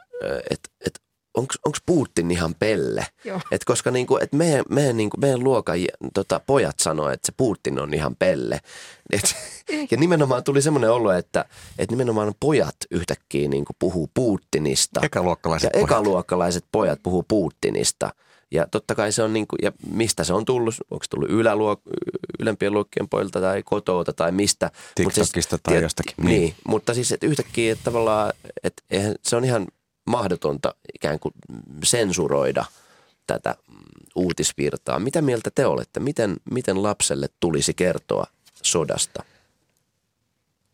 et, 0.50 0.60
et 0.86 1.00
onko 1.36 1.78
Putin 1.86 2.30
ihan 2.30 2.54
pelle? 2.58 3.06
Et 3.50 3.64
koska 3.64 3.90
niinku, 3.90 4.16
et 4.16 4.32
meidän, 4.32 4.64
meidän, 4.68 4.96
niinku, 4.96 5.16
meidän 5.16 5.44
luokan 5.44 5.78
tota, 6.14 6.40
pojat 6.46 6.78
sanoo, 6.78 7.10
että 7.10 7.26
se 7.26 7.32
Putin 7.36 7.78
on 7.78 7.94
ihan 7.94 8.16
pelle. 8.16 8.60
Et, 9.12 9.36
ja 9.90 9.96
nimenomaan 9.96 10.44
tuli 10.44 10.62
semmoinen 10.62 10.90
olo, 10.90 11.12
että 11.12 11.44
et 11.78 11.90
nimenomaan 11.90 12.34
pojat 12.40 12.76
yhtäkkiä 12.90 13.48
niinku 13.48 13.72
puhuu 13.78 14.10
Putinista. 14.14 15.00
Ekaluokkalaiset 15.02 15.66
ja 15.66 15.70
pojat. 15.72 15.90
ekaluokkalaiset 15.90 16.64
pojat 16.72 17.00
puhuu 17.02 17.22
Putinista. 17.28 18.10
Ja 18.50 18.66
totta 18.70 18.94
kai 18.94 19.12
se 19.12 19.22
on 19.22 19.32
niin 19.32 19.46
kuin, 19.46 19.58
ja 19.62 19.72
mistä 19.86 20.24
se 20.24 20.32
on 20.32 20.44
tullut, 20.44 20.74
onko 20.90 21.04
se 21.04 21.10
tullut 21.10 21.30
yläluok, 21.30 21.80
ylempien 22.38 22.72
luokkien 22.72 23.08
pojilta 23.08 23.40
tai 23.40 23.62
kotouta 23.62 24.12
tai 24.12 24.32
mistä. 24.32 24.70
TikTokista 24.94 25.32
siis, 25.34 25.46
tai 25.46 25.58
tiet, 25.64 25.82
jostakin. 25.82 26.14
Niin. 26.16 26.40
niin, 26.40 26.54
mutta 26.68 26.94
siis 26.94 27.12
että 27.12 27.26
yhtäkkiä 27.26 27.72
että 27.72 27.84
tavallaan, 27.84 28.32
että 28.62 28.82
eihän, 28.90 29.14
se 29.22 29.36
on 29.36 29.44
ihan 29.44 29.66
mahdotonta 30.06 30.74
ikään 30.94 31.18
kuin 31.18 31.34
sensuroida 31.84 32.64
tätä 33.26 33.56
uutisvirtaa. 34.14 34.98
Mitä 34.98 35.22
mieltä 35.22 35.50
te 35.54 35.66
olette? 35.66 36.00
Miten, 36.00 36.36
miten 36.50 36.82
lapselle 36.82 37.28
tulisi 37.40 37.74
kertoa 37.74 38.26
sodasta? 38.62 39.22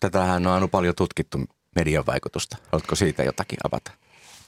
Tätähän 0.01 0.47
on 0.47 0.53
aina 0.53 0.69
paljon 0.69 0.95
tutkittu 0.95 1.39
median 1.77 2.07
vaikutusta. 2.07 2.57
Haluatko 2.73 2.97
siitä 2.97 3.23
jotakin 3.23 3.59
avata? 3.65 3.91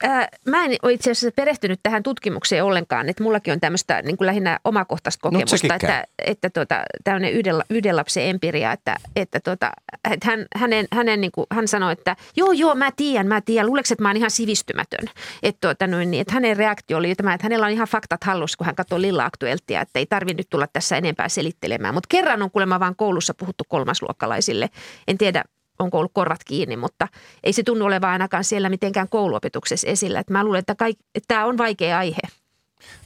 Ää, 0.02 0.28
mä 0.46 0.64
en 0.64 0.76
ole 0.82 0.92
itse 0.92 1.10
asiassa 1.10 1.34
perehtynyt 1.36 1.80
tähän 1.82 2.02
tutkimukseen 2.02 2.64
ollenkaan, 2.64 3.08
että 3.08 3.22
mullakin 3.22 3.52
on 3.52 3.60
tämmöistä 3.60 4.02
niin 4.02 4.16
kuin 4.16 4.26
lähinnä 4.26 4.58
omakohtaista 4.64 5.28
no, 5.28 5.30
kokemusta, 5.30 5.68
no, 5.68 5.74
että, 5.74 6.04
että 6.26 6.50
tuota, 6.50 6.82
tämmöinen 7.04 7.32
yhden, 7.32 7.54
yhden 7.70 7.96
lapsen 7.96 8.24
empiria, 8.24 8.72
että, 8.72 8.96
että, 9.16 9.40
tuota, 9.40 9.72
että 10.10 10.26
hän, 10.26 10.46
hänen, 10.56 10.86
hänen, 10.92 11.20
niin 11.20 11.32
kuin, 11.32 11.46
hän 11.50 11.68
sanoi, 11.68 11.92
että 11.92 12.16
joo, 12.36 12.52
joo, 12.52 12.74
mä 12.74 12.90
tiedän, 12.96 13.26
mä 13.26 13.40
tiedän, 13.40 13.66
luuleeko, 13.66 13.88
että 13.90 14.02
mä 14.02 14.08
oon 14.08 14.16
ihan 14.16 14.30
sivistymätön. 14.30 15.08
Että, 15.42 15.58
tuota, 15.60 15.86
noin, 15.86 16.10
niin, 16.10 16.20
että 16.20 16.34
hänen 16.34 16.56
reaktio 16.56 16.98
oli 16.98 17.14
tämä, 17.14 17.34
että 17.34 17.44
hänellä 17.44 17.66
on 17.66 17.72
ihan 17.72 17.88
faktat 17.88 18.24
hallussa, 18.24 18.56
kun 18.56 18.66
hän 18.66 18.74
katsoi 18.74 19.02
Lilla 19.02 19.24
Aktueltia, 19.24 19.80
että 19.80 19.98
ei 19.98 20.06
tarvitse 20.06 20.36
nyt 20.36 20.50
tulla 20.50 20.66
tässä 20.66 20.96
enempää 20.96 21.28
selittelemään. 21.28 21.94
Mutta 21.94 22.06
kerran 22.08 22.42
on 22.42 22.50
kuulemma 22.50 22.80
vaan 22.80 22.96
koulussa 22.96 23.34
puhuttu 23.34 23.64
kolmasluokkalaisille. 23.68 24.70
En 25.08 25.18
tiedä, 25.18 25.44
onko 25.78 25.98
ollut 25.98 26.12
korvat 26.14 26.44
kiinni, 26.44 26.76
mutta 26.76 27.08
ei 27.44 27.52
se 27.52 27.62
tunnu 27.62 27.84
olevan 27.84 28.10
ainakaan 28.10 28.44
siellä 28.44 28.68
mitenkään 28.68 29.08
kouluopetuksessa 29.08 29.86
esillä. 29.86 30.20
Että 30.20 30.32
mä 30.32 30.44
luulen, 30.44 30.58
että, 30.58 30.74
kaik, 30.74 30.98
että 31.14 31.28
tämä 31.28 31.44
on 31.44 31.58
vaikea 31.58 31.98
aihe. 31.98 32.20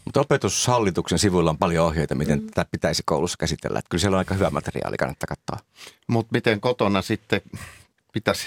Mutta 0.05 0.21
opetushallituksen 0.21 1.19
sivuilla 1.19 1.51
on 1.51 1.59
paljon 1.59 1.87
ohjeita, 1.87 2.15
miten 2.15 2.41
mm. 2.41 2.47
tätä 2.47 2.67
pitäisi 2.71 3.03
koulussa 3.07 3.37
käsitellä. 3.39 3.79
Että 3.79 3.89
kyllä 3.89 4.01
siellä 4.01 4.15
on 4.15 4.19
aika 4.19 4.35
hyvä 4.35 4.51
materiaali, 4.51 4.97
kannattaa 4.97 5.27
katsoa. 5.27 5.69
Mutta 6.07 6.33
miten 6.33 6.61
kotona 6.61 7.03
sitten 7.03 7.41
pitäisi, 8.13 8.47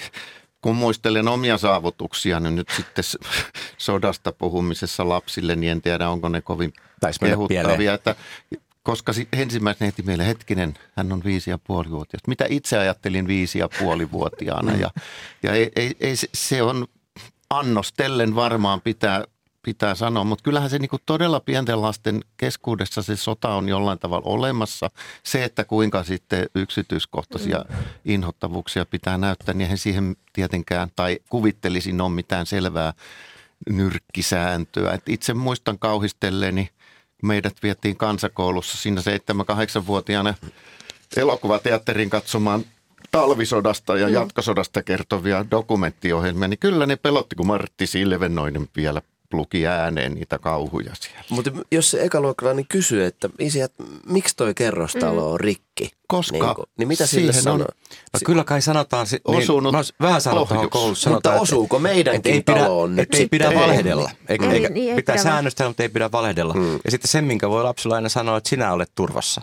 kun 0.62 0.76
muistelen 0.76 1.28
omia 1.28 1.58
saavutuksia, 1.58 2.40
niin 2.40 2.56
nyt 2.56 2.68
sitten 2.76 3.04
sodasta 3.78 4.32
puhumisessa 4.32 5.08
lapsille, 5.08 5.56
niin 5.56 5.72
en 5.72 5.82
tiedä, 5.82 6.08
onko 6.08 6.28
ne 6.28 6.40
kovin 6.40 6.72
kehuttavia. 7.20 7.94
Että 7.94 8.16
koska 8.86 9.12
ensimmäisenä 9.32 9.86
heti 9.86 10.02
meille 10.02 10.26
hetkinen, 10.26 10.74
hän 10.96 11.12
on 11.12 11.24
viisi 11.24 11.50
ja 11.50 11.58
puoli 11.58 11.90
vuotias. 11.90 12.20
Mitä 12.26 12.44
itse 12.48 12.78
ajattelin 12.78 13.26
viisi 13.26 13.58
ja 13.58 13.68
puoli 13.78 14.12
vuotiaana 14.12 14.74
ja, 14.74 14.90
ja 15.42 15.52
ei, 15.52 15.70
ei, 15.76 15.96
ei, 16.00 16.14
se 16.34 16.62
on 16.62 16.86
annostellen 17.50 18.34
varmaan 18.34 18.80
pitää, 18.80 19.24
pitää 19.62 19.94
sanoa, 19.94 20.24
mutta 20.24 20.42
kyllähän 20.42 20.70
se 20.70 20.78
niinku 20.78 20.96
todella 21.06 21.40
pienten 21.40 21.82
lasten 21.82 22.24
keskuudessa 22.36 23.02
se 23.02 23.16
sota 23.16 23.48
on 23.48 23.68
jollain 23.68 23.98
tavalla 23.98 24.30
olemassa. 24.30 24.90
Se, 25.22 25.44
että 25.44 25.64
kuinka 25.64 26.04
sitten 26.04 26.46
yksityiskohtaisia 26.54 27.64
inhottavuuksia 28.04 28.86
pitää 28.86 29.18
näyttää, 29.18 29.54
niin 29.54 29.62
eihän 29.62 29.78
siihen 29.78 30.16
tietenkään 30.32 30.88
tai 30.96 31.18
kuvittelisin 31.28 32.00
on 32.00 32.12
mitään 32.12 32.46
selvää 32.46 32.92
nyrkkisääntöä. 33.70 34.92
Et 34.92 35.08
itse 35.08 35.34
muistan 35.34 35.78
kauhistelleeni 35.78 36.70
meidät 37.22 37.56
vietiin 37.62 37.96
kansakoulussa 37.96 38.76
siinä 38.78 39.00
7-8-vuotiaana 39.00 40.34
elokuvateatterin 41.16 42.10
katsomaan 42.10 42.64
talvisodasta 43.10 43.96
ja 43.96 44.06
mm. 44.06 44.14
jatkosodasta 44.14 44.82
kertovia 44.82 45.44
dokumenttiohjelmia, 45.50 46.48
niin 46.48 46.58
kyllä 46.58 46.86
ne 46.86 46.96
pelotti, 46.96 47.36
kun 47.36 47.46
Martti 47.46 47.86
Silvenoinen 47.86 48.68
vielä 48.76 49.02
luki 49.32 49.66
ääneen 49.66 50.14
niitä 50.14 50.38
kauhuja 50.38 50.92
siellä. 51.00 51.24
Mutta 51.30 51.50
jos 51.72 51.90
se 51.90 52.02
ekaluokkalainen 52.02 52.66
kysyy, 52.68 53.04
että 53.04 53.28
isi, 53.38 53.60
että 53.60 53.82
miksi 54.06 54.36
toi 54.36 54.54
kerrostalo 54.54 55.32
on 55.32 55.40
rikki? 55.40 55.90
Koska 56.08 56.32
niin, 56.32 56.54
kun, 56.54 56.66
niin 56.78 56.88
mitä 56.88 57.06
sille 57.06 57.32
sanoo? 57.32 57.68
No 58.12 58.20
kyllä 58.24 58.44
kai 58.44 58.62
sanotaan, 58.62 59.06
niin, 59.10 59.20
osunut 59.24 59.74
niin, 59.74 59.84
vähän 60.00 60.20
sanotaan 60.20 60.70
koulussa. 60.70 61.10
Mutta 61.10 61.28
sanotaan, 61.28 61.42
osuuko 61.42 61.78
meidänkin 61.78 62.32
ei 62.32 62.42
pidä, 62.42 62.60
taloon 62.60 62.96
nyt 62.96 63.14
Ei 63.14 63.28
pidä 63.28 63.54
valehdella. 63.54 64.10
Eikä, 64.28 64.50
eikä, 64.50 64.68
niin, 64.68 64.96
pitää 64.96 65.16
säännöstellä, 65.16 65.70
mutta 65.70 65.82
ei 65.82 65.88
pidä 65.88 66.12
valehdella. 66.12 66.52
Hmm. 66.52 66.78
Ja 66.84 66.90
sitten 66.90 67.08
se, 67.08 67.22
minkä 67.22 67.50
voi 67.50 67.62
lapsilla 67.62 67.94
aina 67.94 68.08
sanoa, 68.08 68.36
että 68.36 68.48
sinä 68.48 68.72
olet 68.72 68.90
turvassa. 68.94 69.40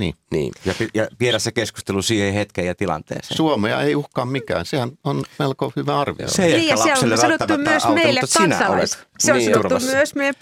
Niin. 0.00 0.14
niin. 0.30 0.52
Ja, 0.64 0.74
ja 0.94 1.08
viedä 1.20 1.38
se 1.38 1.52
keskustelu 1.52 2.02
siihen 2.02 2.34
hetkeen 2.34 2.66
ja 2.66 2.74
tilanteeseen. 2.74 3.36
Suomea 3.36 3.82
ei 3.82 3.94
uhkaa 3.94 4.24
mikään. 4.24 4.66
Sehän 4.66 4.90
on 5.04 5.24
melko 5.38 5.72
hyvä 5.76 6.00
arvio. 6.00 6.28
Se 6.28 6.44
ei 6.44 6.56
niin, 6.56 6.68
ja 6.68 6.76
se 6.76 6.92
on 6.92 7.18
sanottu 7.18 7.56
myös 7.56 7.84
auto, 7.84 7.94
meille 7.94 8.20
kansalais. 8.38 8.98
Se 9.20 9.32
on 9.32 9.38
niin, 9.38 9.50
sanottu 9.50 9.68
turvassa. 9.68 9.96
myös 9.96 10.14
meidän 10.14 10.34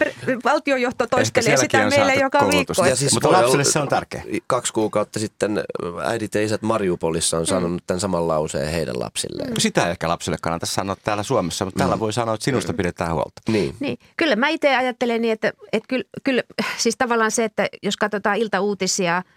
valtiojohto 0.43 1.07
toistelee 1.07 1.57
sitä 1.57 1.89
meille 1.89 2.13
joka 2.13 2.47
viikko. 2.47 2.85
Ja 2.85 2.95
siis 2.95 3.13
Mutta 3.13 3.31
lapsille 3.31 3.63
se 3.63 3.79
on 3.79 3.87
tärkeä. 3.87 4.23
Kaksi 4.47 4.73
kuukautta 4.73 5.19
sitten 5.19 5.63
äidit 6.03 6.35
ja 6.35 6.41
isät 6.41 6.61
Mariupolissa 6.61 7.37
on 7.37 7.47
sanonut 7.47 7.81
mm. 7.81 7.85
tämän 7.87 7.99
saman 7.99 8.27
lauseen 8.27 8.71
heidän 8.71 8.99
lapsilleen. 8.99 9.49
Mm. 9.49 9.59
Sitä 9.59 9.85
ei 9.85 9.91
ehkä 9.91 10.09
lapsille 10.09 10.37
kannata 10.41 10.65
sanoa 10.65 10.95
täällä 11.03 11.23
Suomessa, 11.23 11.65
mutta 11.65 11.77
mm. 11.77 11.79
täällä 11.79 11.99
voi 11.99 12.13
sanoa, 12.13 12.35
että 12.35 12.45
sinusta 12.45 12.73
mm. 12.73 12.77
pidetään 12.77 13.13
huolta. 13.13 13.41
Niin. 13.49 13.75
niin. 13.79 13.97
Kyllä 14.17 14.35
mä 14.35 14.47
itse 14.47 14.75
ajattelen 14.75 15.21
niin, 15.21 15.31
että, 15.31 15.53
että 15.73 15.87
kyllä, 15.87 16.03
kyllä 16.23 16.43
siis 16.77 16.95
tavallaan 16.97 17.31
se, 17.31 17.43
että 17.43 17.67
jos 17.83 17.97
katsotaan 17.97 18.37
iltauutisia– 18.37 19.23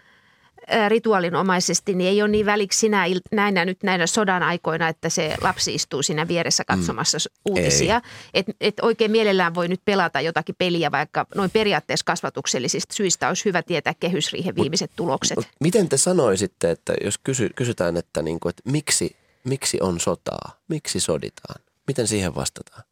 rituaalinomaisesti, 0.87 1.93
niin 1.93 2.09
ei 2.09 2.21
ole 2.21 2.29
niin 2.29 2.45
väliksi 2.45 2.79
sinä 2.79 3.05
näinä 3.31 3.65
nyt 3.65 3.83
näinä 3.83 4.07
sodan 4.07 4.43
aikoina, 4.43 4.87
että 4.87 5.09
se 5.09 5.35
lapsi 5.41 5.75
istuu 5.75 6.03
siinä 6.03 6.27
vieressä 6.27 6.63
mm. 6.63 6.75
katsomassa 6.75 7.17
mm. 7.17 7.51
uutisia. 7.51 8.01
Että 8.33 8.51
et 8.61 8.73
oikein 8.81 9.11
mielellään 9.11 9.55
voi 9.55 9.67
nyt 9.67 9.81
pelata 9.85 10.21
jotakin 10.21 10.55
peliä, 10.57 10.91
vaikka 10.91 11.25
noin 11.35 11.51
periaatteessa 11.51 12.05
kasvatuksellisista 12.05 12.93
syistä 12.95 13.27
olisi 13.27 13.45
hyvä 13.45 13.61
tietää 13.61 13.93
kehysriihen 13.99 14.55
viimeiset 14.55 14.89
mut, 14.91 14.95
tulokset. 14.95 15.35
Mut 15.35 15.47
miten 15.59 15.89
te 15.89 15.97
sanoisitte, 15.97 16.71
että 16.71 16.93
jos 17.03 17.17
kysy, 17.17 17.49
kysytään, 17.55 17.97
että, 17.97 18.21
niinku, 18.21 18.49
että 18.49 18.63
miksi, 18.65 19.15
miksi 19.43 19.77
on 19.81 19.99
sotaa, 19.99 20.59
miksi 20.67 20.99
soditaan, 20.99 21.61
miten 21.87 22.07
siihen 22.07 22.35
vastataan? 22.35 22.83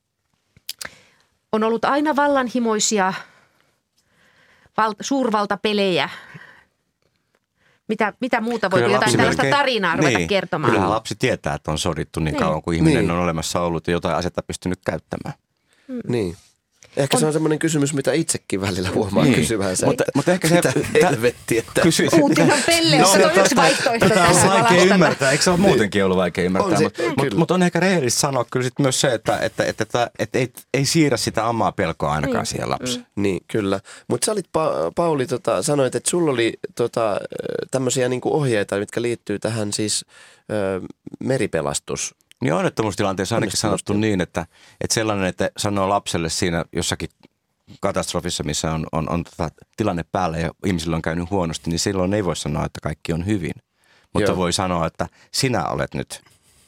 On 1.51 1.63
ollut 1.63 1.85
aina 1.85 2.15
vallanhimoisia 2.15 3.13
val- 4.77 4.95
suurvaltapelejä 5.01 6.09
mitä, 7.91 8.13
mitä 8.19 8.41
muuta 8.41 8.71
voi 8.71 8.81
jotain 8.81 9.17
tällaista 9.17 9.43
melkein, 9.43 9.59
tarinaa 9.59 9.95
ruveta 9.95 10.17
niin, 10.17 10.27
kertomaan. 10.27 10.71
Kyllähän 10.71 10.89
lapsi 10.89 11.15
tietää, 11.19 11.55
että 11.55 11.71
on 11.71 11.77
sodittu 11.77 12.19
niin, 12.19 12.33
niin. 12.33 12.43
kauan 12.43 12.61
kuin 12.61 12.75
ihminen 12.75 13.01
niin. 13.01 13.11
on 13.11 13.19
olemassa 13.19 13.61
ollut 13.61 13.87
ja 13.87 13.91
jotain 13.91 14.15
asetta 14.15 14.43
pystynyt 14.43 14.79
käyttämään. 14.85 15.35
Mm. 15.87 16.01
Niin. 16.07 16.35
Ehkä 16.97 17.17
on. 17.17 17.19
se 17.19 17.25
on 17.25 17.33
semmoinen 17.33 17.59
kysymys, 17.59 17.93
mitä 17.93 18.13
itsekin 18.13 18.61
välillä 18.61 18.89
huomaa 18.89 19.23
niin. 19.23 19.35
kysyvänsä. 19.35 19.85
Mutta, 19.85 20.03
mutta 20.15 20.31
ehkä 20.31 20.47
se... 20.47 20.55
Mitä 20.55 20.73
helvettiä, 21.09 21.59
että... 21.59 21.81
Kysyisin. 21.81 22.23
Uutihan 22.23 22.59
pelleissä 22.65 23.17
no, 23.17 23.25
on 23.25 23.39
yksi 23.39 23.55
vaihtoehto 23.55 24.09
Tätä 24.09 24.23
on 24.23 24.49
vaikea 24.49 24.83
ymmärtää. 24.83 25.31
Eikö 25.31 25.43
se 25.43 25.49
ole 25.49 25.59
muutenkin 25.59 26.05
ollut 26.05 26.17
vaikea 26.17 26.43
ymmärtää? 26.43 26.79
Mutta 26.81 27.03
mut, 27.17 27.33
mut 27.33 27.51
on 27.51 27.63
ehkä 27.63 27.79
rehellistä 27.79 28.19
sanoa 28.19 28.45
kyllä 28.51 28.63
sit 28.63 28.79
myös 28.79 29.01
se, 29.01 29.13
että, 29.13 29.37
että, 29.37 29.63
että, 29.63 29.83
että, 29.83 30.11
että 30.19 30.39
ei, 30.39 30.53
ei 30.73 30.85
siirrä 30.85 31.17
sitä 31.17 31.45
omaa 31.45 31.71
pelkoa 31.71 32.11
ainakaan 32.11 32.37
niin. 32.37 32.45
siihen 32.45 32.69
lapseen. 32.69 33.05
Mm. 33.15 33.21
Niin, 33.23 33.39
kyllä. 33.47 33.79
Mutta 34.07 34.25
sä 34.25 34.31
olit, 34.31 34.47
pa- 34.47 34.91
Pauli, 34.95 35.27
tota, 35.27 35.63
sanoit, 35.63 35.95
että 35.95 36.09
sulla 36.09 36.31
oli 36.31 36.53
tota, 36.75 37.19
tämmöisiä 37.71 38.09
niinku 38.09 38.33
ohjeita, 38.35 38.79
mitkä 38.79 39.01
liittyy 39.01 39.39
tähän 39.39 39.73
siis 39.73 40.05
ö, 40.51 40.81
meripelastus 41.19 42.15
niin 42.41 42.53
onnettomuustilanteessa 42.53 43.35
ainakin 43.35 43.57
sanottu 43.57 43.93
niin, 43.93 44.21
että, 44.21 44.45
että 44.81 44.93
sellainen, 44.93 45.25
että 45.25 45.49
sanoo 45.57 45.89
lapselle 45.89 46.29
siinä 46.29 46.65
jossakin 46.73 47.09
katastrofissa, 47.81 48.43
missä 48.43 48.71
on, 48.71 48.87
on, 48.91 49.09
on 49.09 49.23
tota 49.23 49.49
tilanne 49.77 50.05
päällä 50.11 50.37
ja 50.37 50.51
ihmisillä 50.65 50.95
on 50.95 51.01
käynyt 51.01 51.29
huonosti, 51.29 51.69
niin 51.69 51.79
silloin 51.79 52.13
ei 52.13 52.25
voi 52.25 52.35
sanoa, 52.35 52.65
että 52.65 52.79
kaikki 52.81 53.13
on 53.13 53.25
hyvin. 53.25 53.53
Mutta 54.13 54.31
Joo. 54.31 54.37
voi 54.37 54.53
sanoa, 54.53 54.87
että 54.87 55.07
sinä 55.31 55.65
olet 55.65 55.93
nyt 55.93 56.21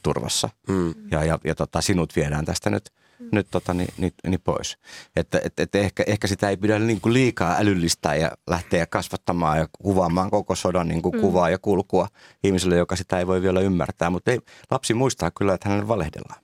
turvassa 0.04 0.50
mm. 0.68 0.94
ja, 1.12 1.24
ja, 1.24 1.40
ja 1.44 1.56
tota, 1.56 1.82
sinut 1.82 2.16
viedään 2.16 2.46
tästä 2.46 2.70
nyt– 2.70 2.90
nyt 3.32 3.48
tota, 3.52 3.74
niin, 3.74 3.94
niin, 3.98 4.14
niin 4.28 4.42
pois. 4.42 4.78
Että 5.16 5.42
et, 5.44 5.60
et 5.60 5.76
ehkä, 5.76 6.04
ehkä 6.08 6.28
sitä 6.28 6.50
ei 6.50 6.58
pidä 6.58 6.80
niin 6.80 7.02
kuin 7.02 7.14
liikaa 7.14 7.56
älyllistää 7.60 8.16
ja 8.16 8.32
lähteä 8.48 8.86
kasvattamaan 8.86 9.58
ja 9.58 9.68
kuvaamaan 9.82 10.32
koko 10.32 10.56
sodan 10.56 10.88
niin 10.88 11.02
kuin 11.02 11.16
mm. 11.16 11.22
kuvaa 11.22 11.50
ja 11.50 11.58
kulkua 11.60 12.08
ihmiselle, 12.44 12.76
joka 12.76 12.96
sitä 12.96 13.20
ei 13.20 13.28
voi 13.28 13.42
vielä 13.42 13.60
ymmärtää. 13.60 14.10
Mutta 14.10 14.32
ei, 14.32 14.40
lapsi 14.72 14.94
muistaa 14.94 15.32
kyllä, 15.32 15.54
että 15.54 15.70
hänelle 15.70 15.88
valehdellaan. 15.88 16.44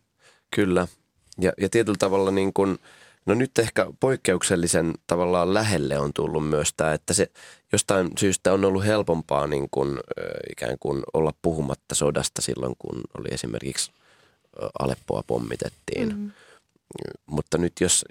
Kyllä. 0.55 0.87
Ja, 1.39 1.53
ja 1.57 1.69
tietyllä 1.69 1.97
tavalla 1.99 2.31
niin 2.31 2.53
kuin, 2.53 2.77
no 3.25 3.33
nyt 3.33 3.59
ehkä 3.59 3.87
poikkeuksellisen 3.99 4.93
tavallaan 5.07 5.53
lähelle 5.53 5.99
on 5.99 6.13
tullut 6.13 6.49
myös 6.49 6.73
tämä, 6.77 6.93
että 6.93 7.13
se 7.13 7.31
jostain 7.71 8.09
syystä 8.19 8.53
on 8.53 8.65
ollut 8.65 8.85
helpompaa 8.85 9.47
niin 9.47 9.67
kuin, 9.71 9.99
ikään 10.51 10.75
kuin 10.79 11.03
olla 11.13 11.33
puhumatta 11.41 11.95
sodasta 11.95 12.41
silloin, 12.41 12.75
kun 12.79 13.01
oli 13.17 13.27
esimerkiksi 13.31 13.91
Aleppoa 14.79 15.23
pommitettiin. 15.27 16.17
Mm 16.17 16.31
mutta 17.25 17.57
nyt 17.57 17.73
jos 17.81 18.05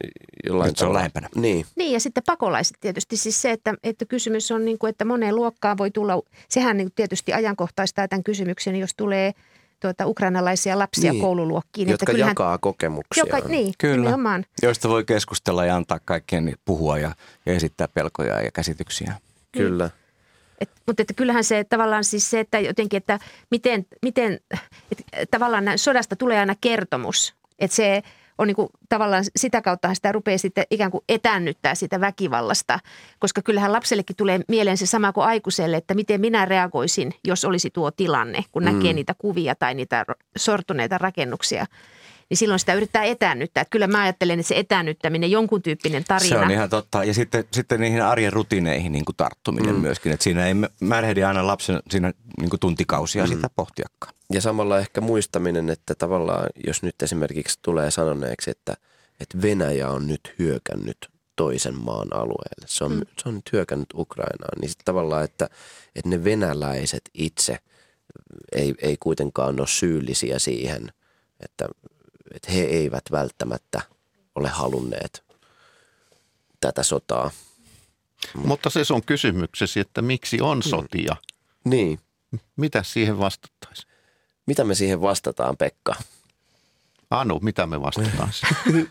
jollain 0.47 0.69
nyt 0.69 0.77
se 0.77 0.87
on 0.87 0.95
lähempänä. 0.95 1.29
Niin. 1.35 1.67
niin 1.77 1.93
ja 1.93 2.01
sitten 2.01 2.23
pakolaiset 2.27 2.77
tietysti 2.81 3.17
siis 3.17 3.43
se, 3.43 3.51
että, 3.51 3.75
että 3.83 4.05
kysymys 4.05 4.51
on 4.51 4.65
niin 4.65 4.79
kuin, 4.79 4.91
että 4.91 5.05
moneen 5.05 5.37
luokkaan 5.37 5.79
voi 5.79 5.91
tulla, 5.91 6.23
sehän 6.49 6.77
niin 6.77 6.93
tietysti 6.95 7.33
ajankohtaistaa 7.33 8.09
tämän 8.09 8.25
kysymyksen, 8.25 8.77
jos 8.77 8.91
tulee 8.97 9.33
tuota, 9.81 10.07
ukrainalaisia 10.07 10.79
lapsia 10.79 11.13
niin, 11.13 11.23
koululuokkiin. 11.23 11.89
Jotka 11.89 12.05
että 12.05 12.13
kyllähän, 12.13 12.31
jakaa 12.31 12.59
kokemuksia. 12.59 13.25
Joka, 13.27 13.49
niin, 13.49 13.75
Kyllä, 13.79 13.97
nimenomaan. 13.97 14.45
joista 14.63 14.89
voi 14.89 15.05
keskustella 15.05 15.65
ja 15.65 15.77
antaa 15.77 16.01
kaikkien 16.05 16.57
puhua 16.65 16.99
ja, 16.99 17.15
ja 17.47 17.53
esittää 17.53 17.89
pelkoja 17.89 18.43
ja 18.43 18.51
käsityksiä. 18.51 19.15
Kyllä. 19.53 19.85
Niin. 19.85 20.09
Et, 20.61 20.71
mutta 20.87 21.03
että 21.03 21.15
kyllähän 21.15 21.45
se 21.45 21.65
tavallaan 21.65 22.05
siis 22.05 22.31
se, 22.31 22.41
että 22.41 22.59
jotenkin, 22.59 22.97
että 22.97 23.19
miten, 23.51 23.87
miten 24.03 24.41
että 24.91 25.05
tavallaan 25.31 25.79
sodasta 25.79 26.17
tulee 26.17 26.39
aina 26.39 26.55
kertomus. 26.61 27.35
Että 27.59 27.77
se 27.77 28.03
on 28.39 28.47
niin 28.47 28.57
kuin, 28.57 28.69
tavallaan 28.89 29.25
sitä 29.37 29.63
kautta 29.63 29.95
sitä 29.95 30.13
rupeaa 30.13 30.39
sitten 30.39 30.65
ikään 30.71 30.91
kuin 30.91 31.05
etännyttää 31.09 31.75
sitä 31.75 32.01
väkivallasta, 32.01 32.79
koska 33.19 33.43
kyllähän 33.43 33.73
lapsellekin 33.73 34.17
tulee 34.17 34.41
mieleen 34.49 34.77
se 34.77 34.87
sama 34.87 35.13
kuin 35.13 35.27
aikuiselle, 35.27 35.77
että 35.77 35.95
miten 35.95 36.21
minä 36.21 36.45
reagoisin, 36.45 37.15
jos 37.25 37.45
olisi 37.45 37.71
tuo 37.71 37.91
tilanne, 37.91 38.45
kun 38.53 38.65
mm. 38.65 38.73
näkee 38.73 38.93
niitä 38.93 39.15
kuvia 39.19 39.55
tai 39.55 39.75
niitä 39.75 40.05
sortuneita 40.37 40.99
rakennuksia 40.99 41.67
niin 42.31 42.39
silloin 42.39 42.61
sitä 42.61 42.75
yrittää 42.75 43.05
etännyttää. 43.05 43.61
Että 43.61 43.71
kyllä 43.71 43.87
mä 43.87 44.03
ajattelen, 44.03 44.41
että 44.41 44.49
se 44.49 44.59
etännyttäminen, 44.59 45.31
jonkun 45.31 45.63
tyyppinen 45.63 46.05
tarina. 46.05 46.29
Se 46.29 46.39
on 46.39 46.51
ihan 46.51 46.71
totta. 46.71 47.05
Ja 47.05 47.15
sitten, 47.15 47.45
sitten 47.53 47.81
niihin 47.81 48.03
arjen 48.03 48.33
rutiineihin 48.33 48.93
niin 48.93 49.05
kuin 49.05 49.17
tarttuminen 49.17 49.75
mm. 49.75 49.81
myöskin. 49.81 50.13
Että 50.13 50.25
siinä 50.25 50.47
ei 50.47 50.55
märehdi 50.81 51.25
aina 51.25 51.47
lapsen 51.47 51.81
siinä 51.91 52.13
niin 52.41 52.51
kuin 52.51 52.61
tuntikausia 52.61 53.25
mm. 53.25 53.29
sitä 53.29 53.51
pohtiakaan. 53.57 54.15
Ja 54.33 54.41
samalla 54.41 54.79
ehkä 54.79 55.01
muistaminen, 55.01 55.71
että 55.71 55.95
tavallaan 55.95 56.47
jos 56.67 56.83
nyt 56.83 57.03
esimerkiksi 57.03 57.59
tulee 57.63 57.91
sanoneeksi, 57.91 58.51
että, 58.51 58.75
että 59.21 59.43
Venäjä 59.43 59.91
on 59.91 60.07
nyt 60.07 60.35
hyökännyt 60.39 61.09
toisen 61.37 61.75
maan 61.75 62.09
alueelle. 62.13 62.67
Se 62.67 62.85
on, 62.85 62.93
mm. 62.93 63.01
se 63.19 63.29
on 63.29 63.35
nyt 63.35 63.53
hyökännyt 63.53 63.89
Ukrainaan. 63.95 64.59
Niin 64.61 64.69
sitten 64.69 64.85
tavallaan, 64.85 65.25
että, 65.25 65.49
että 65.97 66.09
ne 66.09 66.25
venäläiset 66.25 67.03
itse 67.15 67.59
ei, 68.53 68.75
ei 68.83 68.97
kuitenkaan 69.01 69.61
ole 69.61 69.67
syyllisiä 69.67 70.39
siihen, 70.39 70.93
että, 71.41 71.69
että 72.35 72.53
he 72.53 72.61
eivät 72.61 73.05
välttämättä 73.11 73.81
ole 74.35 74.49
halunneet 74.49 75.23
tätä 76.61 76.83
sotaa. 76.83 77.31
Mutta 78.35 78.71
se 78.71 78.95
on 78.95 79.03
kysymyksesi, 79.03 79.81
että 79.81 80.03
miksi 80.03 80.41
on 80.41 80.63
sotia? 80.63 81.17
Niin. 81.65 82.01
Mitä 82.57 82.83
siihen 82.83 83.19
vastattaisiin? 83.19 83.89
Mitä 84.47 84.65
me 84.65 84.75
siihen 84.75 85.01
vastataan, 85.01 85.57
Pekka? 85.57 85.95
Anu, 87.11 87.39
mitä 87.43 87.67
me 87.67 87.83
vastataan? 87.83 88.31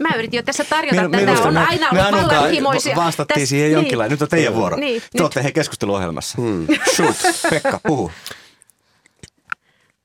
Mä 0.00 0.14
yritin 0.14 0.38
jo 0.38 0.42
tässä 0.42 0.64
tarjota 0.64 1.08
me, 1.08 1.18
tätä, 1.18 1.42
on 1.42 1.56
aina 1.56 1.88
ollut 1.88 2.30
vallanhimoisia. 2.30 2.96
Vastattiin 2.96 3.40
Täs, 3.40 3.48
siihen 3.48 3.66
niin. 3.66 3.74
jonkinlainen. 3.74 4.10
Nyt 4.10 4.22
on 4.22 4.28
teidän 4.28 4.54
vuoro. 4.54 4.76
Niin, 4.76 5.02
Te 5.16 5.22
olette 5.22 5.42
he 5.42 5.52
keskusteluohjelmassa. 5.52 6.42
Hmm. 6.42 6.66
Shoot, 6.96 7.16
Pekka, 7.50 7.80
puhu. 7.86 8.10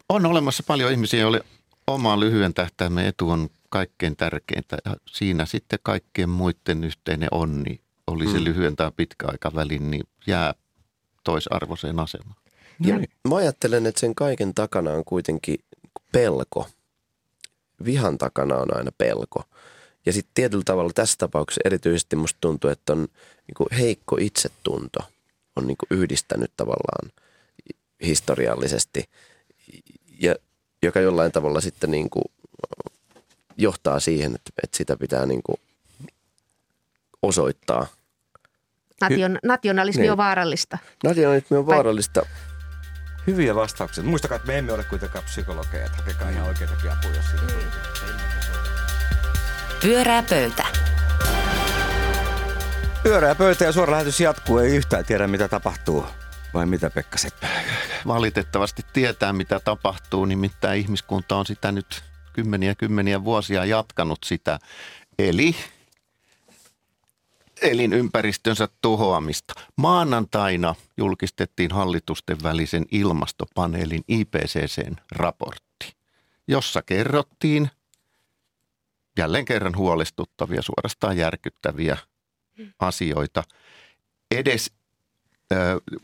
on 0.10 0.26
olemassa 0.26 0.64
paljon 0.68 0.92
ihmisiä, 0.92 1.20
joille 1.20 1.42
oma 1.88 2.20
lyhyen 2.20 2.54
tähtäimen 2.54 3.06
etu 3.06 3.30
on 3.30 3.50
kaikkein 3.70 4.16
tärkeintä. 4.16 4.78
Ja 4.86 4.96
siinä 5.08 5.46
sitten 5.46 5.80
kaikkien 5.84 6.30
muiden 6.30 6.84
yhteinen 6.84 7.30
onni, 7.32 7.82
oli 8.08 8.28
se 8.28 8.38
Mm. 8.38 8.44
lyhyen 8.44 8.76
tai 8.76 8.92
pitkä 8.98 9.28
aikavälin, 9.28 9.92
niin 9.92 10.04
jää 10.28 10.54
toisarvoiseen 11.24 12.00
asemaan. 12.00 12.36
Ja 12.80 13.00
mä 13.30 13.36
ajattelen, 13.36 13.86
että 13.86 14.00
sen 14.00 14.16
kaiken 14.16 14.54
takana 14.54 14.92
on 14.92 15.06
kuitenkin 15.06 15.60
pelko. 16.12 16.68
Vihan 17.86 18.18
takana 18.18 18.56
on 18.56 18.78
aina 18.78 18.92
pelko. 18.98 19.44
Ja 20.06 20.14
sitten 20.14 20.32
tietyllä 20.34 20.64
tavalla 20.66 20.92
tässä 20.96 21.16
tapauksessa 21.18 21.62
erityisesti 21.66 22.16
musta 22.16 22.38
tuntuu, 22.42 22.70
että 22.70 22.94
on 22.94 23.08
niin 23.48 23.80
heikko 23.80 24.18
itsetunto 24.20 25.00
on 25.56 25.68
niin 25.68 25.78
yhdistänyt 25.92 26.52
tavallaan 26.58 27.12
historiallisesti, 28.06 29.10
ja 30.20 30.36
joka 30.84 31.00
jollain 31.00 31.32
tavalla 31.32 31.62
sitten 31.62 31.92
niin 31.92 32.10
kuin 32.10 32.24
johtaa 33.58 34.00
siihen, 34.00 34.36
että, 34.36 34.52
että 34.64 34.78
sitä 34.78 34.98
pitää 34.98 35.26
niin 35.26 35.42
kuin 35.44 35.58
osoittaa. 37.22 37.88
Nation, 39.02 39.40
nationalismi 39.44 40.02
Niin. 40.02 40.12
on 40.12 40.18
vaarallista. 40.18 40.78
Nationalismi 41.04 41.58
on 41.58 41.66
Vai- 41.68 41.76
vaarallista. 41.76 42.26
Hyviä 43.28 43.56
vastauksia. 43.56 44.04
Muistakaa, 44.04 44.36
että 44.36 44.48
me 44.48 44.58
emme 44.58 44.74
ole 44.74 44.84
kuitenkaan 44.84 45.24
psykologeja, 45.26 45.86
että 45.86 45.98
hakekaa 45.98 46.30
ihan 46.30 46.48
oikeitakin 46.48 46.92
apua, 46.92 47.12
jos 47.12 47.26
siitä 47.26 47.46
tuntuu. 47.48 47.70
Pyörää 49.82 50.24
pöytä. 50.30 50.66
Pyörää 53.04 53.36
pöytä 53.36 53.66
ja 53.66 53.72
suora 53.72 53.92
lähetys 53.92 54.20
jatkuu. 54.20 54.58
Ei 54.58 54.76
yhtään 54.76 55.06
tiedä, 55.06 55.28
mitä 55.28 55.48
tapahtuu. 55.48 56.06
Vai 56.54 56.66
mitä, 56.66 56.90
Pekka 56.90 57.18
Seppälä? 57.18 57.52
Valitettavasti 58.08 58.82
tietää, 58.94 59.34
mitä 59.34 59.60
tapahtuu, 59.60 60.26
nimittäin 60.26 60.80
ihmiskunta 60.80 61.36
on 61.36 61.46
sitä 61.46 61.72
nyt 61.72 62.04
kymmeniä 62.34 62.76
kymmeniä 62.76 63.24
vuosia 63.24 63.66
jatkanut 63.66 64.20
sitä. 64.26 64.60
Eli 65.20 65.56
elinympäristönsä 67.62 68.68
tuhoamista. 68.82 69.54
Maanantaina 69.76 70.76
julkistettiin 70.98 71.72
hallitusten 71.72 72.38
välisen 72.44 72.86
ilmastopaneelin 72.92 74.04
IPCCn 74.08 74.96
raportti, 75.12 75.94
jossa 76.48 76.82
kerrottiin 76.82 77.70
jälleen 79.18 79.46
kerran 79.46 79.78
huolestuttavia, 79.78 80.62
suorastaan 80.62 81.18
järkyttäviä 81.18 81.98
asioita. 82.80 83.44
Edes 84.32 84.72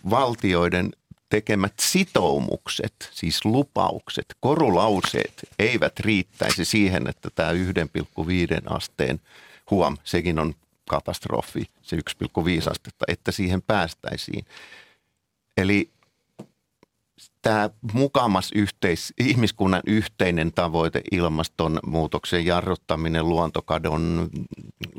valtioiden 0.10 0.92
tekemät 1.30 1.74
sitoumukset, 1.82 2.94
siis 3.12 3.46
lupaukset, 3.46 4.26
korulauseet 4.40 5.34
eivät 5.60 6.00
riittäisi 6.00 6.66
siihen, 6.66 7.08
että 7.08 7.30
tämä 7.36 7.52
1,5 7.52 7.58
asteen 8.76 9.22
huom, 9.72 9.98
sekin 10.04 10.40
on 10.40 10.54
katastrofi, 10.90 11.66
se 11.82 11.96
1,5 11.96 12.02
astetta, 12.72 13.06
että 13.08 13.32
siihen 13.32 13.62
päästäisiin. 13.62 14.46
Eli 15.58 15.90
tämä 17.42 17.70
mukamas 17.94 18.52
yhteis, 18.56 19.14
ihmiskunnan 19.20 19.82
yhteinen 19.88 20.54
tavoite, 20.54 21.02
ilmastonmuutoksen 21.12 22.46
jarruttaminen, 22.46 23.30
luontokadon 23.30 24.30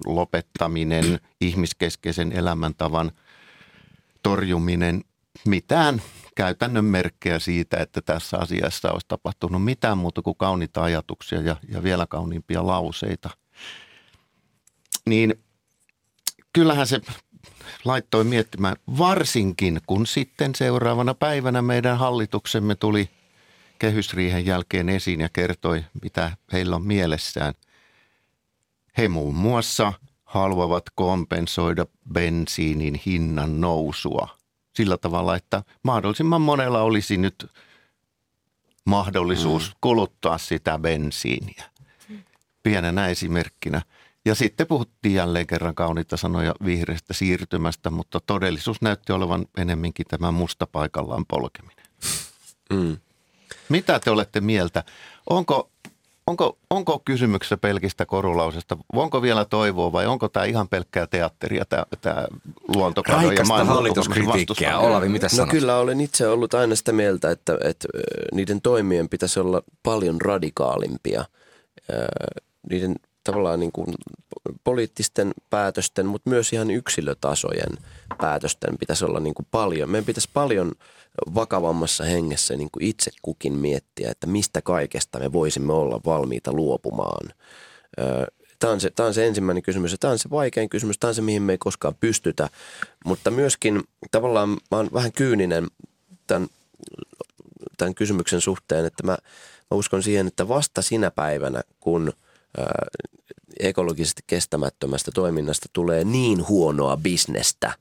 lopettaminen, 0.07 1.20
ihmiskeskeisen 1.40 2.33
elämäntavan 2.33 3.12
torjuminen, 4.22 5.04
mitään 5.46 6.02
käytännön 6.37 6.85
merkkejä 6.85 7.38
siitä, 7.38 7.76
että 7.76 8.00
tässä 8.00 8.38
asiassa 8.38 8.92
olisi 8.92 9.09
tapahtunut 9.09 9.64
mitään 9.64 9.98
muuta 9.98 10.22
kuin 10.22 10.37
kauniita 10.37 10.83
ajatuksia 10.83 11.40
ja, 11.40 11.56
ja 11.68 11.83
vielä 11.83 12.06
kauniimpia 12.06 12.66
lauseita. 12.66 13.30
Niin 15.06 15.35
kyllähän 16.52 16.87
se 16.87 17.00
laittoi 17.85 18.24
miettimään, 18.24 18.76
varsinkin 18.98 19.80
kun 19.87 20.06
sitten 20.06 20.54
seuraavana 20.54 21.14
päivänä 21.14 21.62
meidän 21.62 21.98
hallituksemme 21.98 22.74
tuli 22.74 23.11
kehysriihen 23.78 24.46
jälkeen 24.46 24.88
esiin 24.88 25.20
ja 25.20 25.28
kertoi, 25.33 25.85
mitä 26.02 26.37
heillä 26.52 26.76
on 26.76 26.87
mielessään. 26.87 27.54
He 28.98 29.09
muun 29.09 29.35
muassa 29.35 29.92
haluavat 30.31 30.85
kompensoida 30.95 31.87
bensiinin 32.12 33.01
hinnan 33.07 33.61
nousua 33.61 34.29
sillä 34.77 34.97
tavalla, 34.97 35.37
että 35.37 35.62
mahdollisimman 35.83 36.40
monella 36.40 36.83
olisi 36.83 37.16
nyt 37.16 37.51
mahdollisuus 38.85 39.73
kuluttaa 39.81 40.38
sitä 40.38 40.79
bensiiniä. 40.79 41.64
Pienenä 42.62 43.09
esimerkkinä. 43.09 43.83
Ja 44.25 44.35
sitten 44.35 44.66
puhuttiin 44.66 45.14
jälleen 45.14 45.47
kerran 45.47 45.75
kauniita 45.75 46.16
sanoja 46.16 46.55
vihreästä 46.64 47.14
siirtymästä, 47.14 47.90
mutta 47.90 48.21
todellisuus 48.21 48.83
näytti 48.83 49.12
olevan 49.12 49.47
enemminkin 49.57 50.07
tämä 50.09 50.31
musta 50.31 50.66
paikallaan 50.66 51.27
polkeminen. 51.27 51.87
Mm. 52.73 52.97
Mitä 53.69 54.01
te 54.01 54.11
olette 54.11 54.40
mieltä? 54.40 54.85
Onko, 55.31 55.71
onko, 56.31 56.59
onko 56.71 57.03
kysymyksessä 57.05 57.57
pelkistä 57.57 58.07
korulausesta? 58.07 58.77
Onko 58.93 59.23
vielä 59.23 59.45
toivoa 59.45 59.93
vai 59.93 60.07
onko 60.07 60.29
tämä 60.29 60.45
ihan 60.47 60.69
pelkkää 60.69 61.07
teatteria, 61.07 61.64
tämä, 61.64 61.85
tämä 62.01 62.27
luontokadon 62.77 63.23
ja 63.23 63.29
Raikasta 63.29 63.64
hallituskritiikkiä. 63.64 64.79
Olavi, 64.79 65.09
mitä 65.09 65.27
No 65.27 65.29
sanot? 65.29 65.51
kyllä 65.51 65.77
olen 65.77 66.01
itse 66.01 66.29
ollut 66.29 66.55
aina 66.55 66.75
sitä 66.77 66.93
mieltä, 66.93 67.31
että, 67.31 67.59
että 67.64 67.88
niiden 68.33 68.61
toimien 68.61 69.09
pitäisi 69.09 69.40
olla 69.40 69.62
paljon 69.83 70.21
radikaalimpia. 70.21 71.25
Niiden 72.71 72.97
tavallaan 73.25 73.61
niin 73.61 73.73
kuin 73.73 73.95
poliittisten 74.64 75.33
päätösten, 75.51 76.07
mutta 76.07 76.31
myös 76.31 76.53
ihan 76.53 76.70
yksilötasojen 76.70 77.79
päätösten 78.18 78.79
pitäisi 78.79 79.05
olla 79.05 79.20
niin 79.20 79.35
kuin 79.35 79.46
paljon. 79.51 79.90
Meidän 79.90 80.05
pitäisi 80.05 80.31
paljon 80.35 80.73
vakavammassa 81.35 82.05
hengessä 82.05 82.57
niin 82.57 82.70
kuin 82.73 82.85
itse 82.85 83.11
kukin 83.23 83.53
miettiä, 83.53 84.11
että 84.11 84.27
mistä 84.27 84.62
kaikesta 84.62 85.18
me 85.18 85.33
voisimme 85.33 85.73
olla 85.73 86.01
valmiita 86.05 86.53
luopumaan. 86.53 87.29
Tämä 88.59 88.73
on, 88.73 88.81
se, 88.81 88.90
tämä 88.90 89.07
on 89.07 89.14
se 89.14 89.27
ensimmäinen 89.27 89.62
kysymys 89.62 89.92
ja 89.92 89.99
tämä 89.99 90.12
on 90.12 90.18
se 90.18 90.31
vaikein 90.31 90.68
kysymys, 90.68 90.99
tämä 90.99 91.09
on 91.09 91.14
se, 91.14 91.23
mihin 91.23 91.42
me 91.42 91.53
ei 91.53 91.59
koskaan 91.59 91.94
pystytä. 92.01 92.49
Mutta 93.05 93.31
myöskin 93.31 93.83
tavallaan 94.11 94.49
mä 94.49 94.77
oon 94.77 94.88
vähän 94.92 95.12
kyyninen 95.12 95.66
tämän, 96.27 96.49
tämän 97.77 97.94
kysymyksen 97.94 98.40
suhteen, 98.40 98.85
että 98.85 99.07
mä, 99.07 99.12
mä 99.70 99.77
uskon 99.77 100.03
siihen, 100.03 100.27
että 100.27 100.49
vasta 100.49 100.83
sinä 100.83 101.11
päivänä, 101.11 101.62
kun 101.81 102.12
ekologisesti 103.68 104.23
kestämättömästä 104.27 105.11
toiminnasta 105.14 105.66
tulee 105.73 106.05
niin 106.05 106.49
huonoa 106.49 106.96
bisnestä, 106.96 107.73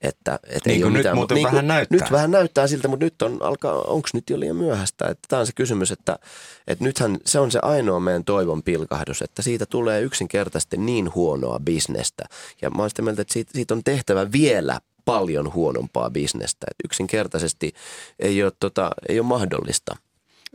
että, 0.00 0.38
että 0.48 0.70
Niin 0.70 0.76
ei 0.76 0.84
ole 0.84 0.92
nyt 0.92 0.98
mitään. 0.98 1.16
muuten 1.16 1.42
vähän 1.42 1.66
näyttää. 1.66 1.98
Nyt 2.00 2.10
vähän 2.10 2.30
näyttää 2.30 2.66
siltä, 2.66 2.88
mutta 2.88 3.04
nyt 3.04 3.22
on, 3.22 3.38
alkaa, 3.42 3.74
onko 3.74 4.08
nyt 4.14 4.30
jo 4.30 4.40
liian 4.40 4.56
myöhäistä? 4.56 5.04
Että 5.04 5.26
tämä 5.28 5.40
on 5.40 5.46
se 5.46 5.52
kysymys, 5.52 5.92
että, 5.92 6.18
että 6.66 6.84
nythän 6.84 7.18
se 7.26 7.38
on 7.38 7.50
se 7.50 7.58
ainoa 7.62 8.00
meidän 8.00 8.24
toivon 8.24 8.62
pilkahdus, 8.62 9.22
että 9.22 9.42
siitä 9.42 9.66
tulee 9.66 10.00
yksinkertaisesti 10.00 10.76
niin 10.76 11.14
huonoa 11.14 11.60
bisnestä. 11.64 12.24
Ja 12.62 12.70
mä 12.70 12.82
oon 12.82 12.90
sitä 12.90 13.02
mieltä, 13.02 13.22
että 13.22 13.32
siitä, 13.32 13.52
siitä 13.54 13.74
on 13.74 13.84
tehtävä 13.84 14.32
vielä 14.32 14.80
paljon 15.04 15.52
huonompaa 15.52 16.10
bisnestä. 16.10 16.66
Että 16.70 16.82
yksinkertaisesti 16.84 17.72
ei 18.18 18.42
ole, 18.42 18.52
tota, 18.60 18.90
ei 19.08 19.20
ole 19.20 19.26
mahdollista. 19.26 19.96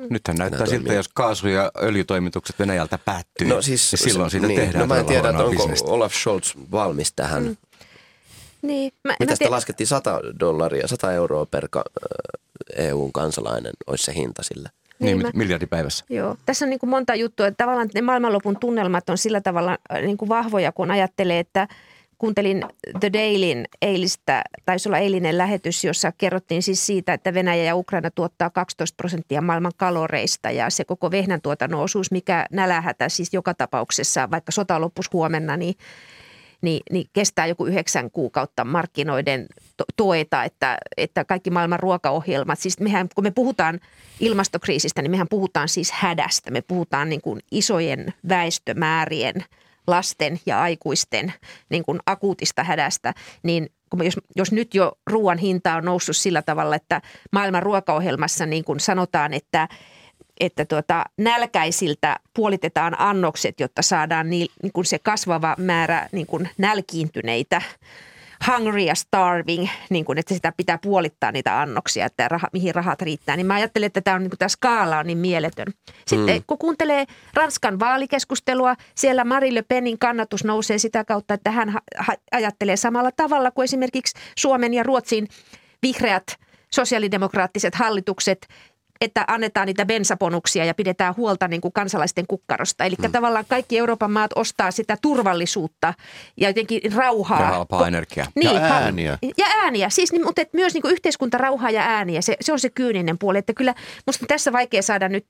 Nythän 0.09 0.37
näyttää 0.37 0.65
siltä, 0.65 0.83
toimia. 0.83 0.93
jos 0.93 1.07
kaasu- 1.13 1.47
ja 1.47 1.71
öljytoimitukset 1.81 2.59
Venäjältä 2.59 2.97
päättyy. 3.05 3.47
No 3.47 3.61
siis, 3.61 3.91
ja 3.91 3.97
silloin 3.97 4.31
siitä 4.31 4.47
niin, 4.47 4.59
tehdään 4.59 4.79
No 4.79 4.87
mä 4.95 4.99
en 4.99 5.05
tiedä, 5.05 5.29
onko 5.29 5.49
bisnestä. 5.49 5.87
Olaf 5.91 6.13
Scholz 6.13 6.53
valmis 6.71 7.13
tähän. 7.13 7.43
Mm. 7.43 7.57
Niin, 8.61 8.91
mä, 9.03 9.15
Mitä 9.19 9.31
mä 9.31 9.35
sitä 9.35 9.51
laskettiin 9.51 9.87
100 9.87 10.19
dollaria, 10.39 10.87
100 10.87 11.13
euroa 11.13 11.45
per 11.45 11.67
ka- 11.71 11.83
EUn 12.75 13.13
kansalainen 13.13 13.73
olisi 13.87 14.03
se 14.03 14.13
hinta 14.13 14.43
sille. 14.43 14.69
Niin, 14.99 15.17
Niin, 15.17 15.23
niin 15.23 15.37
miljardi 15.37 15.65
päivässä. 15.65 16.05
Joo, 16.09 16.35
tässä 16.45 16.65
on 16.65 16.69
niin 16.69 16.79
kuin 16.79 16.89
monta 16.89 17.15
juttua. 17.15 17.47
Että 17.47 17.63
tavallaan 17.63 17.89
ne 17.93 18.01
maailmanlopun 18.01 18.57
tunnelmat 18.59 19.09
on 19.09 19.17
sillä 19.17 19.41
tavalla 19.41 19.77
äh, 19.93 20.01
niin 20.01 20.17
kuin 20.17 20.29
vahvoja, 20.29 20.71
kun 20.71 20.91
ajattelee, 20.91 21.39
että 21.39 21.67
kuuntelin 22.19 22.63
The 22.99 23.13
Dailyn 23.13 23.65
eilistä, 23.81 24.43
taisi 24.65 24.89
olla 24.89 24.97
eilinen 24.97 25.37
lähetys, 25.37 25.83
jossa 25.83 26.11
kerrottiin 26.11 26.63
siis 26.63 26.85
siitä, 26.85 27.13
että 27.13 27.33
Venäjä 27.33 27.63
ja 27.63 27.75
Ukraina 27.75 28.11
tuottaa 28.11 28.49
12 28.49 28.95
prosenttia 28.95 29.41
maailman 29.41 29.71
kaloreista 29.77 30.51
ja 30.51 30.69
se 30.69 30.85
koko 30.85 31.11
vehnän 31.11 31.41
tuotannon 31.41 31.81
osuus, 31.81 32.11
mikä 32.11 32.45
nälähätä 32.51 33.09
siis 33.09 33.33
joka 33.33 33.53
tapauksessa, 33.53 34.31
vaikka 34.31 34.51
sota 34.51 34.81
loppus 34.81 35.13
huomenna, 35.13 35.57
niin 35.57 35.75
niin, 36.61 36.81
niin 36.91 37.07
kestää 37.13 37.47
joku 37.47 37.65
yhdeksän 37.65 38.11
kuukautta 38.11 38.65
markkinoiden 38.65 39.47
to- 39.77 39.83
toeta, 39.95 40.43
että, 40.43 40.77
että 40.97 41.25
kaikki 41.25 41.49
maailman 41.49 41.79
ruokaohjelmat, 41.79 42.59
siis 42.59 42.79
mehän 42.79 43.09
kun 43.15 43.23
me 43.23 43.31
puhutaan 43.31 43.79
ilmastokriisistä, 44.19 45.01
niin 45.01 45.11
mehän 45.11 45.27
puhutaan 45.29 45.69
siis 45.69 45.91
hädästä. 45.91 46.51
Me 46.51 46.61
puhutaan 46.61 47.09
niin 47.09 47.21
kuin 47.21 47.39
isojen 47.51 48.13
väestömäärien 48.29 49.45
lasten 49.89 50.39
ja 50.45 50.61
aikuisten 50.61 51.33
niin 51.69 51.83
kuin 51.83 51.99
akuutista 52.05 52.63
hädästä, 52.63 53.13
niin 53.43 53.69
jos, 54.03 54.17
jos 54.35 54.51
nyt 54.51 54.75
jo 54.75 54.91
ruoan 55.07 55.37
hinta 55.37 55.75
on 55.75 55.85
noussut 55.85 56.17
sillä 56.17 56.41
tavalla, 56.41 56.75
että 56.75 57.01
maailman 57.31 57.63
ruokaohjelmassa 57.63 58.45
niin 58.45 58.63
kuin 58.63 58.79
sanotaan, 58.79 59.33
että 59.33 59.67
että 60.39 60.65
tuota, 60.65 61.05
nälkäisiltä 61.17 62.15
puolitetaan 62.33 62.99
annokset, 62.99 63.59
jotta 63.59 63.81
saadaan 63.81 64.29
niin, 64.29 64.47
niin 64.63 64.73
kuin 64.73 64.85
se 64.85 64.99
kasvava 64.99 65.55
määrä 65.57 66.09
niin 66.11 66.27
kuin 66.27 66.49
nälkiintyneitä 66.57 67.61
hungry 68.47 68.79
ja 68.79 68.95
starving, 68.95 69.67
niin 69.89 70.05
kuin, 70.05 70.17
että 70.17 70.33
sitä 70.33 70.53
pitää 70.57 70.77
puolittaa 70.77 71.31
niitä 71.31 71.61
annoksia, 71.61 72.05
että 72.05 72.27
raha, 72.27 72.47
mihin 72.53 72.75
rahat 72.75 73.01
riittää. 73.01 73.35
Niin 73.35 73.45
mä 73.45 73.53
ajattelen, 73.53 73.87
että 73.87 74.01
tämä, 74.01 74.15
on, 74.15 74.23
niin 74.23 74.29
kuin, 74.29 74.37
tämä 74.37 74.49
skaala 74.49 74.99
on 74.99 75.07
niin 75.07 75.17
mieletön. 75.17 75.67
Sitten 76.07 76.35
mm. 76.35 76.43
kun 76.47 76.57
kuuntelee 76.57 77.05
Ranskan 77.33 77.79
vaalikeskustelua, 77.79 78.75
siellä 78.95 79.23
Marie 79.23 79.55
Le 79.55 79.61
Penin 79.61 79.99
kannatus 79.99 80.43
nousee 80.43 80.77
sitä 80.77 81.03
kautta, 81.03 81.33
että 81.33 81.51
hän 81.51 81.69
ha- 81.97 82.15
ajattelee 82.31 82.75
samalla 82.75 83.11
tavalla 83.11 83.51
kuin 83.51 83.63
esimerkiksi 83.63 84.17
Suomen 84.37 84.73
ja 84.73 84.83
Ruotsin 84.83 85.27
vihreät 85.81 86.37
sosiaalidemokraattiset 86.73 87.75
hallitukset 87.75 88.47
että 89.01 89.23
annetaan 89.27 89.65
niitä 89.67 89.85
bensaponuksia 89.85 90.65
ja 90.65 90.73
pidetään 90.73 91.15
huolta 91.17 91.47
niin 91.47 91.61
kuin 91.61 91.73
kansalaisten 91.73 92.27
kukkarosta. 92.27 92.85
Eli 92.85 92.95
hmm. 93.01 93.11
tavallaan 93.11 93.45
kaikki 93.47 93.77
Euroopan 93.77 94.11
maat 94.11 94.31
ostaa 94.35 94.71
sitä 94.71 94.97
turvallisuutta 95.01 95.93
ja 96.37 96.49
jotenkin 96.49 96.93
rauhaa. 96.95 97.41
Ja 97.41 97.47
halpaa 97.47 97.87
energiaa. 97.87 98.27
Niin, 98.35 98.55
ja 98.55 98.61
ääniä. 98.61 99.17
Ja 99.37 99.45
ääniä, 99.63 99.89
siis, 99.89 100.11
niin, 100.11 100.25
mutta 100.25 100.41
et 100.41 100.53
myös 100.53 100.73
niin 100.73 100.81
kuin 100.81 100.91
yhteiskuntarauhaa 100.91 101.71
ja 101.71 101.81
ääniä, 101.81 102.21
se, 102.21 102.37
se 102.41 102.53
on 102.53 102.59
se 102.59 102.69
kyyninen 102.69 103.17
puoli. 103.17 103.37
Että 103.37 103.53
kyllä 103.53 103.75
musta 104.07 104.25
tässä 104.27 104.51
vaikea 104.51 104.81
saada 104.81 105.09
nyt 105.09 105.25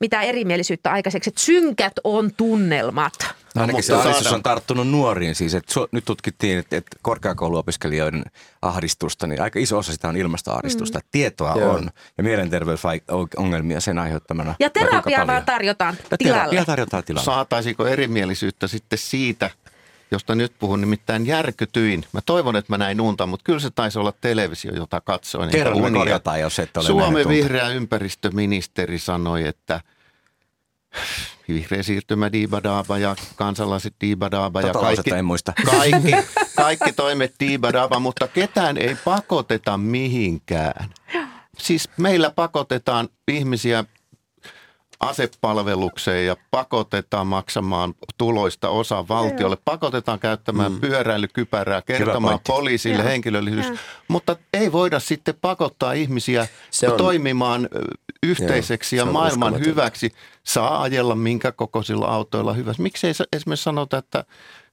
mitään 0.00 0.24
erimielisyyttä 0.24 0.90
aikaiseksi, 0.90 1.30
että 1.30 1.40
synkät 1.40 1.92
on 2.04 2.30
tunnelmat. 2.36 3.39
No 3.54 3.62
ainakin 3.62 3.82
se 3.82 3.94
ahdistus 3.94 4.32
on 4.32 4.42
tarttunut 4.42 4.88
nuoriin 4.88 5.34
siis. 5.34 5.54
Että 5.54 5.72
so, 5.72 5.88
nyt 5.92 6.04
tutkittiin, 6.04 6.58
että, 6.58 6.76
että 6.76 6.96
korkeakouluopiskelijoiden 7.02 8.24
ahdistusta, 8.62 9.26
niin 9.26 9.42
aika 9.42 9.58
iso 9.58 9.78
osa 9.78 9.92
sitä 9.92 10.08
on 10.08 10.16
ilmastoahdistusta. 10.16 10.98
Mm. 10.98 11.04
Tietoa 11.10 11.54
Joo. 11.58 11.72
on 11.72 11.90
ja 12.18 12.24
mielenterveysongelmia 12.24 13.80
sen 13.80 13.98
aiheuttamana. 13.98 14.54
Ja 14.60 14.70
terapiaa 14.70 15.26
vaan 15.26 15.44
tarjotaan 15.44 15.96
ja 16.10 16.18
tilalle. 16.18 16.38
Terapia 16.38 16.64
tarjotaan 16.64 17.04
tilalle. 17.04 17.24
Saataisiko 17.24 17.86
erimielisyyttä 17.86 18.68
sitten 18.68 18.98
siitä, 18.98 19.50
josta 20.10 20.34
nyt 20.34 20.52
puhun, 20.58 20.80
nimittäin 20.80 21.26
järkytyin. 21.26 22.04
Mä 22.12 22.20
toivon, 22.26 22.56
että 22.56 22.72
mä 22.72 22.78
näin 22.78 23.00
unta, 23.00 23.26
mutta 23.26 23.44
kyllä 23.44 23.60
se 23.60 23.70
taisi 23.70 23.98
olla 23.98 24.12
televisio, 24.20 24.74
jota 24.74 25.00
katsoin. 25.00 25.50
Kerro, 25.50 25.78
me 25.78 25.90
korjataan, 25.90 26.40
jos 26.40 26.58
et 26.58 26.76
ole 26.76 26.84
Suomen 26.84 27.28
vihreä 27.28 27.68
ympäristöministeri 27.68 28.98
sanoi, 28.98 29.46
että– 29.46 29.80
vihreä 31.48 31.82
siirtymä 31.82 32.32
diibadaaba 32.32 32.98
ja 32.98 33.16
kansalaiset 33.36 33.94
diibadaaba 34.00 34.60
ja 34.60 34.72
kaikki, 34.72 35.10
en 35.10 35.24
muista. 35.24 35.52
kaikki, 35.66 36.12
kaikki 36.56 36.92
toimet 36.92 37.34
diibadaaba, 37.40 37.98
mutta 37.98 38.28
ketään 38.28 38.76
ei 38.76 38.96
pakoteta 39.04 39.78
mihinkään. 39.78 40.90
Siis 41.58 41.88
meillä 41.96 42.30
pakotetaan 42.30 43.08
ihmisiä 43.28 43.84
asepalvelukseen 45.00 46.26
ja 46.26 46.36
pakotetaan 46.50 47.26
maksamaan 47.26 47.94
tuloista 48.18 48.68
osa 48.68 49.08
valtiolle, 49.08 49.56
pakotetaan 49.64 50.18
käyttämään 50.18 50.72
mm. 50.72 50.80
pyöräilykypärää, 50.80 51.82
kertomaan 51.82 52.40
poliisille 52.46 53.04
henkilöllisyys, 53.04 53.66
ja. 53.66 53.76
mutta 54.08 54.36
ei 54.54 54.72
voida 54.72 55.00
sitten 55.00 55.34
pakottaa 55.40 55.92
ihmisiä 55.92 56.48
se 56.70 56.88
on, 56.88 56.96
toimimaan 56.96 57.68
yhteiseksi 58.22 58.96
Joo, 58.96 59.06
ja 59.06 59.12
maailman 59.12 59.60
hyväksi. 59.60 60.12
Saa 60.44 60.82
ajella 60.82 61.14
minkä 61.14 61.52
kokoisilla 61.52 62.06
autoilla 62.06 62.52
hyväksi. 62.52 62.82
Miksi 62.82 63.06
ei 63.06 63.12
esimerkiksi 63.32 63.64
sanota, 63.64 63.98
että 63.98 64.24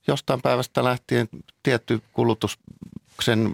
jostain 0.07 0.41
päivästä 0.41 0.83
lähtien 0.83 1.29
tietty 1.63 2.01
kulutuksen 2.13 3.53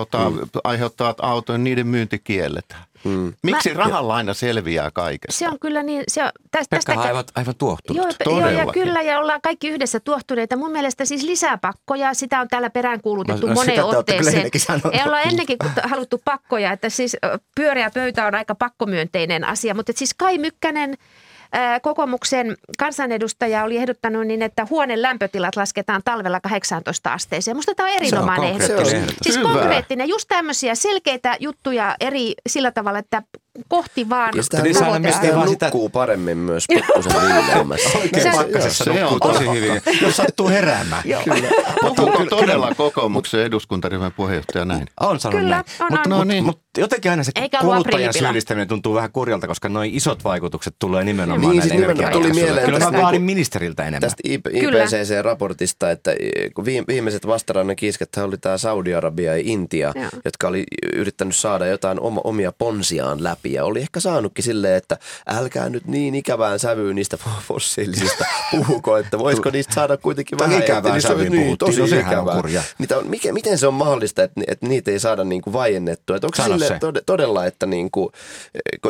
tota, 0.00 0.30
mm. 0.30 0.38
aiheuttavat 0.64 1.16
autojen, 1.20 1.64
niiden 1.64 1.86
myynti 1.86 2.18
kielletään. 2.18 2.84
Mm. 3.04 3.32
Miksi 3.42 3.74
Mä, 3.74 3.78
rahalla 3.78 4.14
aina 4.14 4.34
selviää 4.34 4.90
kaikesta? 4.90 5.38
Se 5.38 5.48
on 5.48 5.58
kyllä 5.58 5.82
niin. 5.82 6.04
Se 6.08 6.24
on, 6.24 6.30
tästä, 6.50 6.76
tästä, 6.76 7.00
aivan, 7.00 7.24
aivan 7.34 7.54
tuohtunut. 7.58 8.06
Joo, 8.26 8.38
joo, 8.38 8.48
ja 8.48 8.66
kyllä, 8.72 9.02
ja 9.02 9.18
ollaan 9.18 9.40
kaikki 9.40 9.68
yhdessä 9.68 10.00
tuohtuneita. 10.00 10.56
Mun 10.56 10.72
mielestä 10.72 11.04
siis 11.04 11.22
lisää 11.22 11.58
pakkoja, 11.58 12.14
sitä 12.14 12.40
on 12.40 12.48
täällä 12.48 12.70
peräänkuulutettu 12.70 13.46
no, 13.46 13.54
no 13.54 13.60
moneen 13.60 13.84
otteeseen. 13.84 14.50
Ei 14.92 15.02
olla 15.06 15.20
ennenkin 15.20 15.56
haluttu 15.82 16.22
pakkoja, 16.24 16.72
että 16.72 16.88
siis 16.88 17.16
pyöreä 17.54 17.90
pöytä 17.90 18.26
on 18.26 18.34
aika 18.34 18.54
pakkomyönteinen 18.54 19.44
asia, 19.44 19.74
mutta 19.74 19.92
siis 19.94 20.14
Kai 20.14 20.38
Mykkänen– 20.38 20.94
kokoomuksen 21.82 22.56
kansanedustaja 22.78 23.64
oli 23.64 23.76
ehdottanut 23.76 24.26
niin, 24.26 24.42
että 24.42 24.66
huoneen 24.70 25.02
lämpötilat 25.02 25.56
lasketaan 25.56 26.02
talvella 26.04 26.40
18 26.40 27.12
asteeseen. 27.12 27.56
Musta 27.56 27.74
tämä 27.74 27.88
on 27.88 27.96
erinomainen 27.96 28.50
ehdotus. 28.50 28.92
ehdotus. 28.92 29.16
Siis 29.22 29.36
Hyvä. 29.36 29.48
konkreettinen, 29.48 30.08
just 30.08 30.28
tämmöisiä 30.28 30.74
selkeitä 30.74 31.36
juttuja 31.40 31.96
eri 32.00 32.34
sillä 32.48 32.70
tavalla, 32.70 32.98
että 32.98 33.22
kohti 33.68 34.08
vaan 34.08 34.30
Ja 34.36 34.42
sitä 34.42 34.62
niin 34.62 34.76
vaan 35.34 35.48
sitä... 35.48 35.66
nukkuu 35.66 35.88
paremmin 35.88 36.38
myös 36.38 36.64
pikkusen 36.68 37.12
viileämmässä. 37.12 37.98
Oikein 37.98 38.32
pakkasessa 38.32 38.84
se 38.84 38.90
nukkuu 38.90 39.18
on 39.20 39.34
tosi 39.34 39.50
hyvin, 39.50 39.82
jos 40.02 40.16
sattuu 40.16 40.48
heräämään. 40.48 41.02
Kyllä. 41.02 41.48
Puhuuko 41.80 42.24
todella 42.24 42.74
kokoomuksen 42.74 43.40
eduskuntaryhmän 43.40 44.12
puheenjohtaja 44.12 44.64
näin? 44.64 44.86
On 45.00 45.20
sanonut 45.20 45.42
Kyllä, 45.42 45.56
näin. 45.56 45.64
on, 45.80 45.88
Mut, 45.90 46.06
on. 46.06 46.10
No 46.10 46.24
niin. 46.24 46.44
Mut 46.44 46.60
jotenkin 46.78 47.10
aina 47.10 47.24
se 47.24 47.32
Eikä 47.34 47.58
kuluttajan 47.60 48.12
syyllistäminen 48.12 48.68
tuntuu 48.68 48.94
vähän 48.94 49.12
kurjalta, 49.12 49.46
koska 49.46 49.68
noin 49.68 49.94
isot 49.94 50.24
vaikutukset 50.24 50.76
tulee 50.78 51.04
nimenomaan 51.04 51.40
niin, 51.40 51.68
näille 51.68 51.94
siis 51.94 52.12
tuli 52.12 52.32
mieleen 52.32 52.66
Kyllä 52.66 52.78
mä 52.78 53.02
vaadin 53.02 53.22
ministeriltä 53.22 53.82
enemmän. 53.82 54.00
Tästä 54.00 54.22
IPCC-raportista, 54.28 55.90
että 55.90 56.10
viimeiset 56.88 57.26
vastarannan 57.26 57.76
kiisket 57.76 58.16
oli 58.16 58.38
tämä 58.38 58.58
Saudi-Arabia 58.58 59.36
ja 59.36 59.42
Intia, 59.44 59.92
jotka 60.24 60.48
oli 60.48 60.64
yrittänyt 60.94 61.36
saada 61.36 61.66
jotain 61.66 61.98
omia 62.24 62.52
ponsiaan 62.52 63.24
läpi 63.24 63.45
läpi 63.46 63.52
ja 63.52 63.64
oli 63.64 63.80
ehkä 63.80 64.00
saanutkin 64.00 64.44
silleen, 64.44 64.76
että 64.76 64.98
älkää 65.26 65.68
nyt 65.68 65.86
niin 65.86 66.14
ikävään 66.14 66.58
sävyyn 66.58 66.96
niistä 66.96 67.18
fossiilisista 67.48 68.24
puhuko, 68.50 68.96
että 68.96 69.18
voisiko 69.18 69.50
niistä 69.50 69.74
saada 69.74 69.96
kuitenkin 69.96 70.38
vähän 70.38 70.62
ikävään 70.62 71.02
sävyyn 71.02 71.32
niin, 71.32 71.58
tosi 71.58 71.80
no, 71.80 71.86
ikävää. 71.86 72.42
Niitä 72.78 72.98
on, 72.98 73.06
mikä, 73.06 73.32
miten 73.32 73.58
se 73.58 73.66
on 73.66 73.74
mahdollista, 73.74 74.22
että, 74.22 74.40
että 74.46 74.66
niitä 74.66 74.90
ei 74.90 75.00
saada 75.00 75.24
niin 75.24 75.42
kuin 75.42 75.54
vaiennettua? 75.54 76.16
Että 76.16 76.26
onko 76.26 76.36
Sano 76.36 76.58
sille 76.58 76.66
se. 76.66 77.02
todella, 77.06 77.46
että 77.46 77.66
niin 77.66 77.90
kuin, 77.90 78.08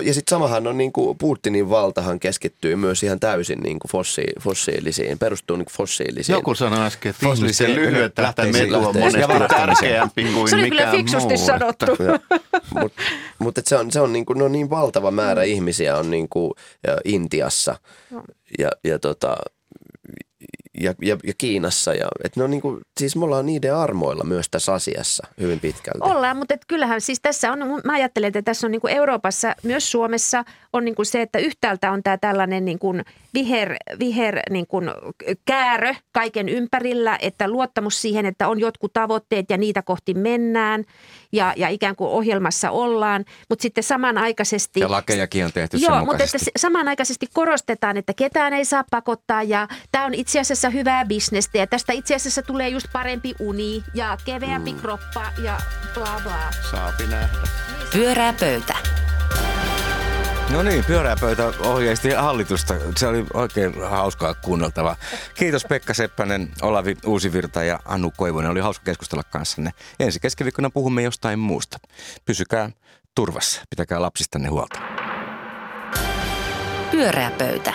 ja 0.02 0.14
sitten 0.14 0.30
samahan 0.30 0.66
on 0.66 0.78
niin 0.78 0.92
kuin 0.92 1.18
Putinin 1.18 1.70
valtahan 1.70 2.20
keskittyy 2.20 2.76
myös 2.76 3.02
ihan 3.02 3.20
täysin 3.20 3.60
niin 3.60 3.78
kuin 3.78 3.90
fossi, 3.90 4.24
fossiilisiin, 4.40 5.18
perustuu 5.18 5.56
niin 5.56 5.64
kuin 5.64 5.74
fossiilisiin. 5.76 6.34
Joku 6.34 6.54
sanoi 6.54 6.86
äsken, 6.86 7.10
että 7.10 7.26
ihmisen 7.28 7.74
lyhyet 7.74 8.14
tähtäimet 8.14 8.72
on 8.72 8.82
monesti 8.82 9.20
tärkeämpi 9.48 10.22
kuin 10.22 10.32
mikään 10.32 10.34
muu. 10.34 10.48
Se 10.48 10.56
oli 10.56 10.70
kyllä 10.70 10.90
fiksusti 10.90 11.36
sanottu. 11.36 11.86
Mutta 12.74 13.02
mut 13.38 13.58
se 13.64 13.76
on, 13.76 13.90
se 13.90 14.00
on 14.00 14.12
niin 14.12 14.26
kuin, 14.26 14.38
no 14.38 14.45
niin 14.48 14.70
valtava 14.70 15.10
määrä 15.10 15.42
mm. 15.42 15.48
ihmisiä 15.48 15.96
on 15.96 16.10
niin 16.10 16.28
kuin 16.28 16.52
Intiassa 17.04 17.76
no. 18.10 18.22
ja, 18.58 18.70
ja 18.84 18.98
tota, 18.98 19.36
ja, 20.80 20.94
ja, 21.02 21.16
ja 21.24 21.32
Kiinassa. 21.38 21.94
Ja, 21.94 22.08
et 22.24 22.36
ne 22.36 22.44
on 22.44 22.50
niin 22.50 22.60
kuin, 22.60 22.80
siis 23.00 23.16
me 23.16 23.24
ollaan 23.24 23.46
niiden 23.46 23.76
armoilla 23.76 24.24
myös 24.24 24.46
tässä 24.50 24.72
asiassa 24.72 25.26
hyvin 25.40 25.60
pitkälti. 25.60 26.00
Ollaan, 26.00 26.36
mutta 26.36 26.54
et 26.54 26.64
kyllähän 26.68 27.00
siis 27.00 27.20
tässä 27.20 27.52
on, 27.52 27.58
mä 27.84 27.92
ajattelen, 27.92 28.28
että 28.28 28.42
tässä 28.42 28.66
on 28.66 28.70
niin 28.70 28.80
kuin 28.80 28.92
Euroopassa, 28.92 29.54
myös 29.62 29.90
Suomessa 29.90 30.44
on 30.72 30.84
niin 30.84 30.94
kuin 30.94 31.06
se, 31.06 31.22
että 31.22 31.38
yhtäältä 31.38 31.92
on 31.92 32.02
tämä 32.02 32.18
tällainen 32.18 32.64
niin 32.64 32.78
kuin 32.78 33.04
viher, 33.34 33.76
viher 33.98 34.40
niin 34.50 34.66
kuin 34.66 34.90
käärö 35.44 35.94
kaiken 36.12 36.48
ympärillä, 36.48 37.18
että 37.22 37.48
luottamus 37.48 38.02
siihen, 38.02 38.26
että 38.26 38.48
on 38.48 38.60
jotkut 38.60 38.92
tavoitteet 38.92 39.50
ja 39.50 39.56
niitä 39.56 39.82
kohti 39.82 40.14
mennään 40.14 40.84
ja, 41.32 41.54
ja 41.56 41.68
ikään 41.68 41.96
kuin 41.96 42.10
ohjelmassa 42.10 42.70
ollaan, 42.70 43.24
mutta 43.48 43.62
sitten 43.62 43.84
samanaikaisesti... 43.84 44.80
Ja 44.80 44.90
lakejakin 44.90 45.44
on 45.44 45.52
tehty 45.52 45.76
Joo, 45.76 46.04
mutta 46.04 46.24
että 46.24 46.38
samanaikaisesti 46.58 47.26
korostetaan, 47.32 47.96
että 47.96 48.12
ketään 48.14 48.52
ei 48.52 48.64
saa 48.64 48.84
pakottaa 48.90 49.42
ja 49.42 49.68
tämä 49.92 50.04
on 50.04 50.14
itse 50.14 50.40
asiassa 50.40 50.65
hyvää 50.70 51.04
bisnestä 51.04 51.58
ja 51.58 51.66
tästä 51.66 51.92
itse 51.92 52.14
asiassa 52.14 52.42
tulee 52.42 52.68
just 52.68 52.86
parempi 52.92 53.34
uni 53.38 53.84
ja 53.94 54.18
keveämpi 54.24 54.72
mm. 54.72 54.80
kroppa 54.80 55.32
ja 55.42 55.58
bla 55.94 56.20
bla. 56.22 56.50
Saapi 56.70 57.06
nähdä. 57.06 57.38
Pyörää 57.92 58.32
pöytä. 58.32 58.76
No 60.50 60.62
niin, 60.62 60.84
pyörää 60.84 61.16
pöytä 61.20 61.52
ohjeisti 61.60 62.10
hallitusta. 62.10 62.74
Se 62.96 63.06
oli 63.06 63.26
oikein 63.34 63.88
hauskaa 63.88 64.34
kuunneltava. 64.34 64.96
Kiitos 65.34 65.64
Pekka 65.64 65.94
Seppänen, 65.94 66.48
Olavi 66.62 66.96
Uusivirta 67.06 67.64
ja 67.64 67.80
Anu 67.84 68.12
Koivunen. 68.16 68.50
Oli 68.50 68.60
hauska 68.60 68.84
keskustella 68.84 69.22
kanssanne. 69.22 69.70
Ensi 70.00 70.20
keskiviikkona 70.20 70.70
puhumme 70.70 71.02
jostain 71.02 71.38
muusta. 71.38 71.78
Pysykää 72.24 72.70
turvassa, 73.14 73.62
pitäkää 73.70 74.00
lapsistanne 74.00 74.48
huolta. 74.48 74.80
Pyöreä 76.90 77.30
pöytä. 77.30 77.72